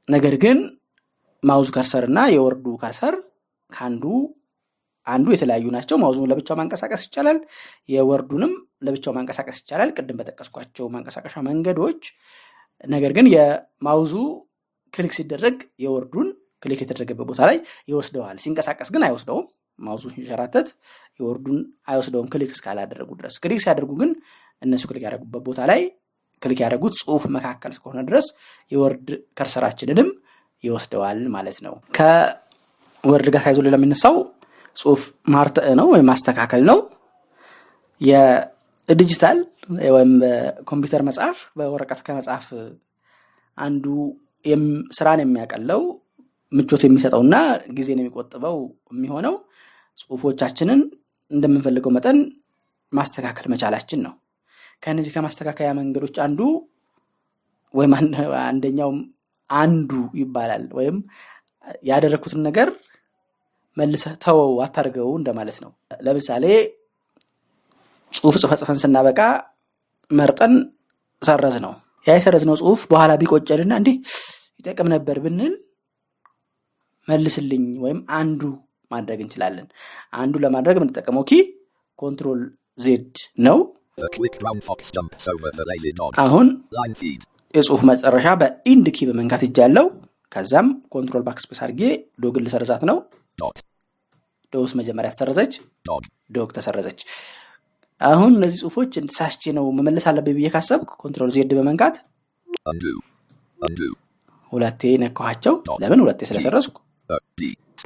ነገር 0.09 0.35
ግን 0.43 0.57
mouse 1.43 1.69
cursor 1.75 2.03
እና 2.09 2.19
የ 2.33 2.44
Word 2.44 2.67
ኡ 2.83 2.91
cursor 2.91 3.15
ከአንዱ 3.71 4.03
አንዱ 5.07 5.27
የተለያዩ 5.33 5.65
ናቸው። 5.75 5.97
mouse 6.01 6.17
ኡን 6.17 6.29
ለብቻው 6.31 6.55
ማንቀሳቀስ 6.59 7.01
ይቻላል። 7.07 7.39
የ 7.89 8.00
Word 8.00 8.21
ኡንም 8.21 8.53
ለብቻው 8.85 9.13
ማንቀሳቀስ 9.17 9.57
ይቻላል፣ 9.61 9.91
ቅድም 9.97 10.17
በጠቀስኳቸው 10.19 10.87
ማንቀሳቀሻ 10.95 11.35
መንገዶች። 11.47 12.01
ነገር 12.83 13.11
ግን 13.17 13.27
የማውዙ 13.33 14.13
ክሊክ 14.93 15.13
ሲደረግ 15.17 15.55
የወርዱን 15.83 16.27
ክሊክ 16.63 16.79
የተደረገበት 16.83 17.27
ቦታ 17.29 17.41
ላይ 17.49 17.57
ይወስደዋል። 17.89 18.37
ሲንቀሳቀስ 18.43 18.89
ግን 18.93 19.03
አይወስደውም። 19.07 19.45
mouse 19.79 19.96
ኡ 19.96 20.03
ሲንሸራተት 20.13 20.67
የ 21.19 21.27
Word 21.27 21.42
ኡን 21.42 21.57
አይወስደውም 21.89 22.27
click 22.33 22.51
እስካላደረጉ 22.55 23.09
ድረስ። 23.19 23.35
click 23.43 23.59
ሲያደርጉ 23.63 23.91
ግን 24.01 24.11
እነሱ 24.61 24.83
click 24.89 25.03
ያደረጉበት 25.07 25.43
ቦታ 25.47 25.61
ላይ 25.71 25.81
click 26.41 26.59
ያደረጉት 26.63 26.93
ጽሁፍ 27.01 27.23
መካከል 27.35 27.71
እስከሆነ 27.75 27.99
ድረስ 28.07 28.25
የ 28.71 28.83
Word 28.83 29.07
ከርሰራችንንም 29.37 30.09
ይወስደዋል 30.63 31.19
ማለት 31.35 31.57
ነው። 31.65 31.73
ከወርድ 31.97 33.27
ጋር 33.27 33.41
ተያይዞ 33.43 33.59
ሌላ 33.65 33.77
የሚነሳው 33.79 34.15
ጽሁፍ 34.75 35.01
ማርተእ 35.27 35.67
ነው 35.79 35.87
ወይም 35.93 36.07
ማስተካከል 36.11 36.61
ነው። 36.69 36.79
የዲጂታል 38.01 39.37
ወይም 39.95 40.11
በኮምፒውተር 40.21 41.01
መጽሐፍ 41.09 41.37
በወረቀት 41.57 42.01
ከመጽሐፍ 42.07 42.47
አንዱ 43.57 43.85
ስራን 44.91 45.21
የሚያቀለው 45.23 45.81
ምቾት 46.51 46.81
የሚሰጠውና 46.85 47.35
ጊዜን 47.77 48.01
የሚቆጥበው 48.01 48.57
የሚሆነው 48.91 49.35
ጽሁፎቻችንን 49.97 50.81
እንደምንፈልገው 51.31 51.91
መጠን 51.95 52.17
ማስተካከል 52.93 53.45
መቻላችን 53.53 53.99
ነው። 54.05 54.13
ከእነዚህ 54.83 55.13
ከማስተካከያ 55.15 55.69
መንገዶች 55.79 56.15
አንዱ 56.25 56.39
ወይም 57.73 57.93
አንደኛው 58.43 58.91
አንዱ 59.49 59.91
ይባላል 60.19 60.65
ወይም 60.77 60.97
ያደረግኩትን 61.89 62.41
ነገር 62.47 62.69
መልሰህ 63.77 64.13
ተወው 64.23 64.53
አታርገው 64.65 65.09
እንደማለት 65.19 65.57
ነው። 65.63 65.71
ለምሳሌ 66.05 66.45
ጽሁፍ 68.13 68.35
ጽፈ 68.43 68.51
ጽፈን 68.61 68.77
ስናበቃ 68.81 69.19
መርጠን 70.11 70.53
ሰረዝ 71.21 71.55
ነው። 71.65 71.73
ያ 72.05 72.15
የሰረዝነው 72.17 72.55
ጽሁፍ 72.61 72.81
በኋላ 72.91 73.11
ቢቆጨንና 73.21 73.73
እንዲህ 73.81 73.95
ይጠቅም 74.59 74.89
ነበር 74.93 75.17
ብንል 75.23 75.53
መልስልኝ 77.07 77.65
ወይም 77.83 77.99
አንዱ 78.19 78.41
ማድረግ 78.91 79.19
እንችላለን። 79.23 79.67
undo 80.15 80.35
ለማድረግ 80.43 80.75
የምንጠቀመው 80.79 81.23
key 81.29 81.33
control 81.99 82.41
Z 82.79 83.11
ነው።. 83.39 83.57
አሁን. 86.23 86.47
የጽሁፍ 87.53 87.81
መጨረሻ 87.89 88.27
በ 88.41 88.60
end 88.60 88.87
key 88.95 89.07
በመንካት 89.09 89.43
እሄዳለው። 89.47 89.85
ከዛም 90.31 90.67
control 90.93 91.23
backspace 91.27 91.59
አድርጌ 91.65 91.81
dog 92.23 92.35
ን 92.35 92.43
ልሰርዛት 92.45 92.81
ነው።. 92.89 92.97
dot 94.53 94.71
መጀመሪያ 94.79 95.09
ተሰረዘች፣. 95.13 95.53
dog 96.35 96.49
ተሰረዘች። 96.57 96.99
አሁን 98.01 98.31
እነዚህ 98.37 98.57
ጽሁፎች 98.61 98.91
ተሳስቼ 99.01 99.43
ነው 99.57 99.65
መመለስ 99.77 100.05
አለብኝ 100.09 100.35
ብዬ 100.37 100.47
ካሰብክ 100.53 100.89
control 101.03 101.29
Z 101.35 101.51
በመንካት. 101.57 101.95
ሁለቴ 104.51 104.81
ነካኋቸው። 105.03 105.53
ለምን 105.83 106.01
ሁለቴ 106.03 106.19
ስለሰረዝኩ. 106.29 106.77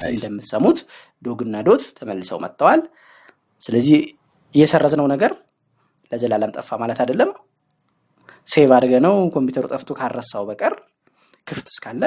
እንደምትሰሙት 0.10 0.80
dog 1.26 1.41
ና 1.41 1.56
dot 1.68 1.84
ተመልሰው 1.98 2.40
መጥተዋል። 2.44 2.82
ስለዚህ 3.64 3.98
የሰረዝነው 4.56 5.08
ነገር 5.14 5.32
ለዘላለም 6.12 6.52
ጠፋ 6.58 6.70
ማለት 6.82 7.00
አይደለም። 7.04 7.32
save 8.48 8.70
አድርገ 8.78 8.94
ነው 9.06 9.16
ኮምፒውተሩ 9.36 9.66
ጠፍቶ 9.74 9.90
ካረሳው 10.00 10.44
በቀር 10.50 10.74
ክፍት 11.48 11.68
እስካለ 11.74 12.04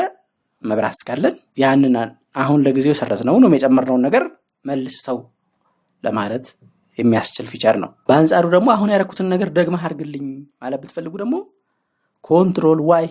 መብራት 0.64 0.94
እስካለን 0.98 1.34
ያንን 1.62 1.94
አሁን 2.34 2.60
ለጊዜው 2.66 2.92
የሰረዝነውን 2.94 3.44
ወይም 3.46 3.56
የጨመርነውን 3.56 4.04
ነገር 4.06 4.24
መልስተው 4.64 5.18
ለማለት 6.02 6.46
የሚያስችል 6.98 7.46
feature 7.52 7.76
ነው። 7.82 7.90
በአንጻሩ 8.08 8.44
ደግሞ 8.54 8.68
አሁን 8.74 8.92
ያደረኩትን 8.94 9.28
ነገር 9.34 9.48
ደግመህ 9.58 9.82
አድርግልኝ 9.88 10.26
ማለት 10.62 10.80
ብትፈልጉ 10.82 11.14
ደግሞ 11.22 11.36
control 12.24 12.80
Y 12.90 13.06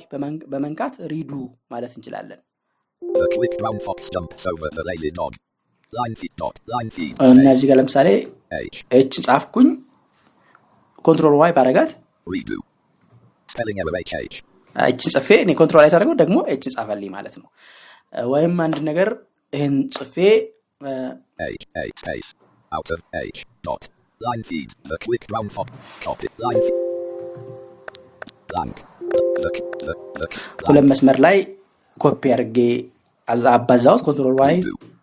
በመንካት 0.51 0.93
redo 1.13 1.31
ማለት 1.71 1.93
እንችላለን። 1.97 2.39
The 3.01 3.27
quick 3.35 3.55
brown 3.63 3.79
fox 3.81 3.99
jumps 4.15 4.43
over 4.51 4.67
the 4.77 4.83
lazy 4.89 5.11
dog. 5.11 5.33
Line 5.93 6.15
feed. 6.19 6.33
Dot. 6.37 6.57
Line 6.67 6.91
feed. 6.97 7.13
እና 7.23 7.31
Space. 7.39 7.55
እዚህ 7.55 7.67
ጋር 7.69 7.77
ለምሳሌ. 7.79 8.07
H 8.91 9.13
ጻፍኩኝ 9.27 9.67
control 11.05 11.35
Y 11.41 11.51
ባረጋት. 11.57 11.91
H 14.75 14.87
ን 14.87 15.11
ጽፌ 15.15 15.29
እኔ 15.45 15.51
control 15.61 15.81
Y 15.83 15.89
ሳደርገው 15.93 16.15
ደግሞ 16.21 16.37
H 16.53 16.65
ጻፈልኝ 16.75 17.09
ማለት 17.17 17.35
ነው። 17.41 17.47
ወይም 18.13 18.55
አንድ 18.63 18.77
ነገር 18.87 19.09
ይህን 19.53 19.75
ጽፌ 19.95 20.15
ሁለት 30.65 30.85
መስመር 30.91 31.17
ላይ 31.25 31.37
ኮፒ 31.97 32.23
አድርጌ 32.33 32.57
አባዛሁት 33.51 34.01
Control 34.05 34.35
Y 34.41 34.55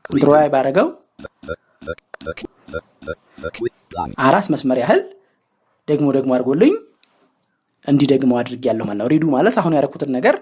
Control 0.04 0.34
Y. 0.34 0.48
አራት 4.24 4.46
መስመር 4.52 4.78
ያህል 4.82 5.00
ደግሞ 5.88 6.06
ደግሞ 6.16 6.30
አድርጎልኝ 6.36 6.74
እንዲህ 7.84 8.06
ደግሞ 8.14 8.32
አድርግ 8.40 8.62
ያለሁ 8.68 8.84
ማለት 8.88 9.00
ነው። 9.00 9.08
Redo 9.12 9.24
ማለት 9.34 9.56
አሁን 9.60 9.74
ያደረኩትን 9.76 10.10
ነገር 10.16 10.36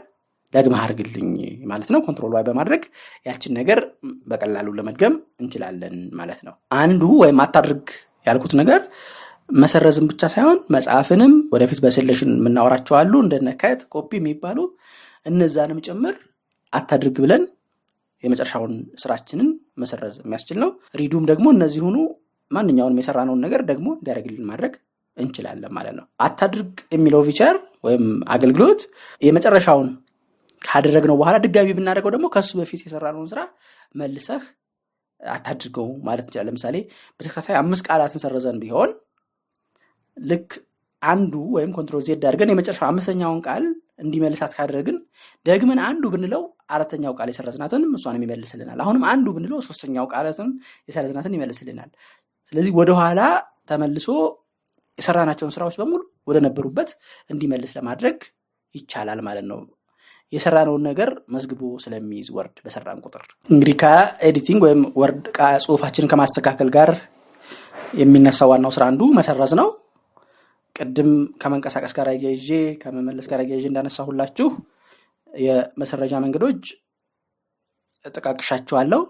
ደግመህ 0.54 0.80
አድርግልኝ 0.84 1.30
ማለት 1.70 1.88
ነው። 1.94 2.00
Control 2.06 2.32
Y 2.36 2.44
በማድረግ 2.48 2.82
ያችን 3.26 3.54
ነገር 3.58 3.80
በቀላሉ 4.26 4.68
ለመድገም 4.78 5.14
እንችላለን 5.42 5.96
ማለት 6.18 6.40
ነው። 6.46 6.54
Undo 6.78 7.02
ወይም 7.22 7.40
አታድርግ 7.44 7.86
ያልኩት 8.26 8.52
ነገር 8.60 8.80
መሰረዝም 9.56 10.06
ብቻ 10.10 10.22
ሳይሆን 10.32 10.58
መጻፍንም 10.74 11.34
ወደፊት 11.52 11.80
በ 11.84 11.93
selection 11.93 12.30
የምናወራቸው 12.36 12.94
አሉ 13.00 13.12
እንደነ 13.24 13.50
cut 13.60 13.82
copy 13.92 14.10
የሚባሉ 14.18 14.58
እነዛንም 15.26 15.78
ጭምር 15.86 16.16
አታድርግ 16.72 17.16
ብለን 17.24 17.44
የመጨረሻውን 18.22 18.72
ስራችንን 19.02 19.48
መሰረዝ 19.82 20.14
የሚያስችል 20.22 20.58
ነው። 20.62 20.70
Redo 20.94 21.14
ም 21.14 21.24
ደግሞ 21.30 21.46
እነዚህ 21.54 21.80
ሁኑ 21.86 21.96
ማንኛውንም 22.50 23.00
የሰራነውን 23.00 23.40
ነገር 23.44 23.60
ደግሞ 23.70 23.88
እንዲያደርግልን 23.96 24.46
ማድረግ 24.50 24.74
እንችላለን 25.16 25.72
ማለት 25.76 25.94
ነው። 25.98 26.06
አታድርግ 26.26 26.72
የሚለው 26.94 27.22
feature 27.28 27.56
ወይም 27.84 28.04
አገልግሎት 28.28 28.80
የመጨረሻውን 29.22 29.88
ካደረግነው 30.66 31.16
በኋላ 31.20 31.36
ድጋሚ 31.44 31.68
ብናደርገው 31.78 32.12
ደግሞ 32.14 32.26
ከሱ 32.34 32.50
በፊት 32.60 32.80
የሰራነውን 32.86 33.28
ስራ 33.32 33.40
መልሰህ 33.94 34.42
አታድርገው 35.20 35.88
ማለት 36.06 36.24
እንችላለን። 36.26 36.50
ለምሳሌ 36.50 36.76
በተከታታይ 37.20 37.56
አምስት 37.60 37.84
ቃላትን 37.88 38.22
ሰረዘን 38.24 38.58
ቢሆን 38.62 38.90
ልክ 40.16 40.50
Undo 41.02 41.32
ወይም 41.56 41.70
Control 41.76 42.02
Z 42.06 42.22
አድርገን 42.28 42.52
የመጨረሻው 42.52 42.88
አምስተኛውን 42.88 43.40
ቃል 43.46 43.64
እንዲመልሳት 44.04 44.52
ካደረግን 44.56 44.96
ደግመን 45.46 45.78
Undo 45.88 46.04
ብንለው 46.14 46.42
አራተኛው 46.70 47.12
ቃል 47.18 47.28
የሰረዝናትንም 47.32 47.92
እሷንም 47.98 48.24
ይመልስልናል። 48.26 48.78
አሁንም 48.84 49.04
Undo 49.12 49.26
ብንለው 49.36 49.58
ሶስተኛው 49.68 50.06
ቃላትም 50.12 50.48
የሰረዝናትን 50.88 51.36
ይመልስልናል። 51.36 51.90
ስለዚህ 52.52 52.72
ወደኋላ 52.80 53.20
ተመልሶ 53.68 54.08
የሰራናቸውን 54.98 55.54
ስራዎች 55.56 55.76
በሙሉ 55.80 56.00
ወደ 56.28 56.38
ነበሩበት 56.46 56.90
እንዲመልስ 57.30 57.72
ለማድረግ 57.78 58.18
ይቻላል 58.74 59.20
ማለት 59.26 59.46
ነው። 59.50 59.58
የሰራነውን 60.32 60.82
ነገር 60.88 61.10
መዝግቦ 61.34 61.62
ስለሚይዝ 61.82 62.28
Word 62.36 62.56
በሰራን 62.64 63.02
ቁጥር 63.06 63.22
እንግዲህ 63.48 63.74
ከ 63.82 64.00
editing 64.00 64.60
ወይም 64.66 64.80
Word 65.00 65.24
ጽሁፋችንን 65.64 66.10
ከማስተካከል 66.12 66.70
ጋር 66.76 66.90
የሚነሳው 67.98 68.48
ዋናው 68.52 68.72
ስራ 68.76 68.84
አንዱ 68.90 69.02
መሰረዝ 69.18 69.52
ነው። 69.60 69.68
ቅድም 70.76 71.10
ከመንቀሳቀስ 71.42 71.92
ጋር 71.98 72.08
አያይዤ 72.10 72.50
ከመመለስ 72.82 73.26
ጋር 73.30 73.40
አያይዤ 73.42 73.64
እንዳነሳሁላችሁ 73.70 74.48
የመሰረጃ 75.30 76.14
መንገዶች 76.24 76.62
እጠቃቅሻቸዋለሁ። 78.04 79.00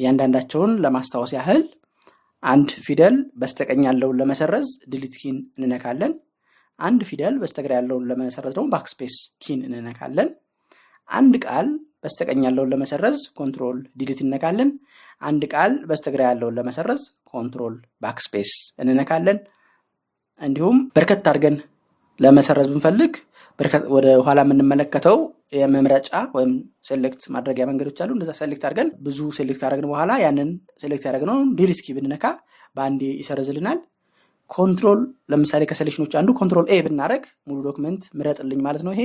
እያንዳንዳቸውን 0.00 0.72
ለማስታወስ 0.84 1.32
ያህል 1.36 1.62
አንድ 2.42 2.70
ፊደል 2.86 3.16
በስተቀኝ 3.36 3.82
ያለውን 3.88 4.18
ለመሰረዝ 4.20 4.68
Delete 4.92 5.14
እንነካለን። 5.58 6.12
አንድ 6.78 7.00
ፊደል 7.08 7.34
በስተግራ 7.42 7.72
ያለውን 7.78 8.06
ለመሰረዝ 8.10 8.52
ደግሞ 8.56 8.68
Backspace 8.72 9.14
key 9.42 9.53
ን 9.53 9.60
እንነካለን። 9.70 10.28
አንድ 11.08 11.34
ቃል 11.44 11.66
በስተቀኝ 12.04 12.40
ያለውን 12.46 12.70
ለመሰረዝ 12.72 13.18
Control 13.38 13.78
Delete 14.00 14.20
እንነካለን። 14.24 14.70
አንድ 15.22 15.42
ቃል 15.52 15.72
በስተግራ 15.88 16.22
ያለውን 16.28 16.56
ለመሰረዝ 16.58 17.02
Control 17.32 17.74
Backspace 18.02 18.50
እንነካለን። 18.82 19.38
እንዲሁም 20.40 20.76
በርከት 20.96 21.28
አድርገን 21.30 21.56
ለመሰረዝ 22.20 22.66
ብንፈልግ 22.72 23.12
ወደ 23.94 24.06
ኋላ 24.26 24.38
የምንመለከተው 24.44 25.16
የመምረጫ 25.56 26.10
ወይም 26.36 26.52
select 26.88 27.22
ማድረጊያ 27.34 27.64
መንገዶች 27.70 27.98
አሉ። 28.04 28.10
እንደዛ 28.16 28.30
select 28.40 28.64
አድርገን 28.66 28.88
ብዙ 29.06 29.18
select 29.36 29.60
ካደረግን 29.62 29.88
በኋላ 29.90 30.12
ያንን 30.24 30.50
select 30.82 31.04
ያደረግነውን 31.08 31.48
Delete 31.58 31.80
key 31.84 31.94
ብንነካ 31.96 32.24
በአንዴ 32.76 33.02
ይሰርዝልናል። 33.20 33.78
Control 34.50 35.00
ለምሳሌ 35.32 35.62
ከ 35.70 35.76
selection 35.76 36.01
ኦች 36.01 36.12
አንዱ 36.18 36.30
Control 36.40 36.66
A 36.70 36.78
ብናደረግ 36.86 37.22
ሙሉ 37.48 37.58
document 37.68 38.02
ምረጥልኝ 38.18 38.60
ማለት 38.66 38.82
ነው 38.86 38.92
ይሄ። 38.94 39.04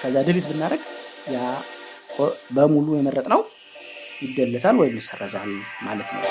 ከዛ 0.00 0.16
delete 0.28 0.46
ብናደረግ 0.50 0.82
ያ 1.34 1.38
በሙሉ 2.56 2.88
የመረጥነው 2.96 3.40
ይደለታል 4.22 4.76
ወይም 4.82 4.96
ይሰረዛል 5.00 5.50
ማለት 5.82 6.10
ነው። 6.14 6.22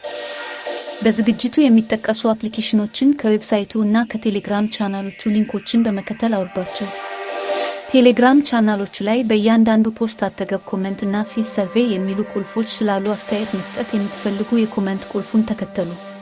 በዝግጅቱ 1.04 1.56
የሚጠቀሱ 1.62 2.22
application 2.32 2.82
ኦችን 2.82 3.10
ከ 3.20 3.31
website 3.31 3.72
ኡ 3.72 3.84
እና 3.84 4.06
ከቴሌግራም 4.12 4.72
ቻናሎቹ 4.78 5.30
link 5.36 5.56
ኦችን 5.56 5.86
በመከተል 5.88 6.34
አውርዷቸው። 6.38 6.89
ቴሌግራም 7.91 8.39
ቻናሎቹ 8.50 8.96
ላይ 9.08 9.20
በእያንዳንዱ 9.30 9.88
post 10.00 10.22
አጠገብ 10.28 10.63
comment 10.72 11.02
እና 11.06 11.17
fill 11.30 11.48
survey 11.54 11.88
የሚሉ 11.93 12.20
ቁልፎች 12.34 12.70
ስላሉ 12.78 13.06
አስተያየት 13.13 13.54
መስጠት 13.60 13.89
የምትፈልጉ 13.93 14.50
የ 14.60 14.70
comment 14.70 15.06
ቁልፉን 15.13 15.48
ተከተሉ። 15.52 15.91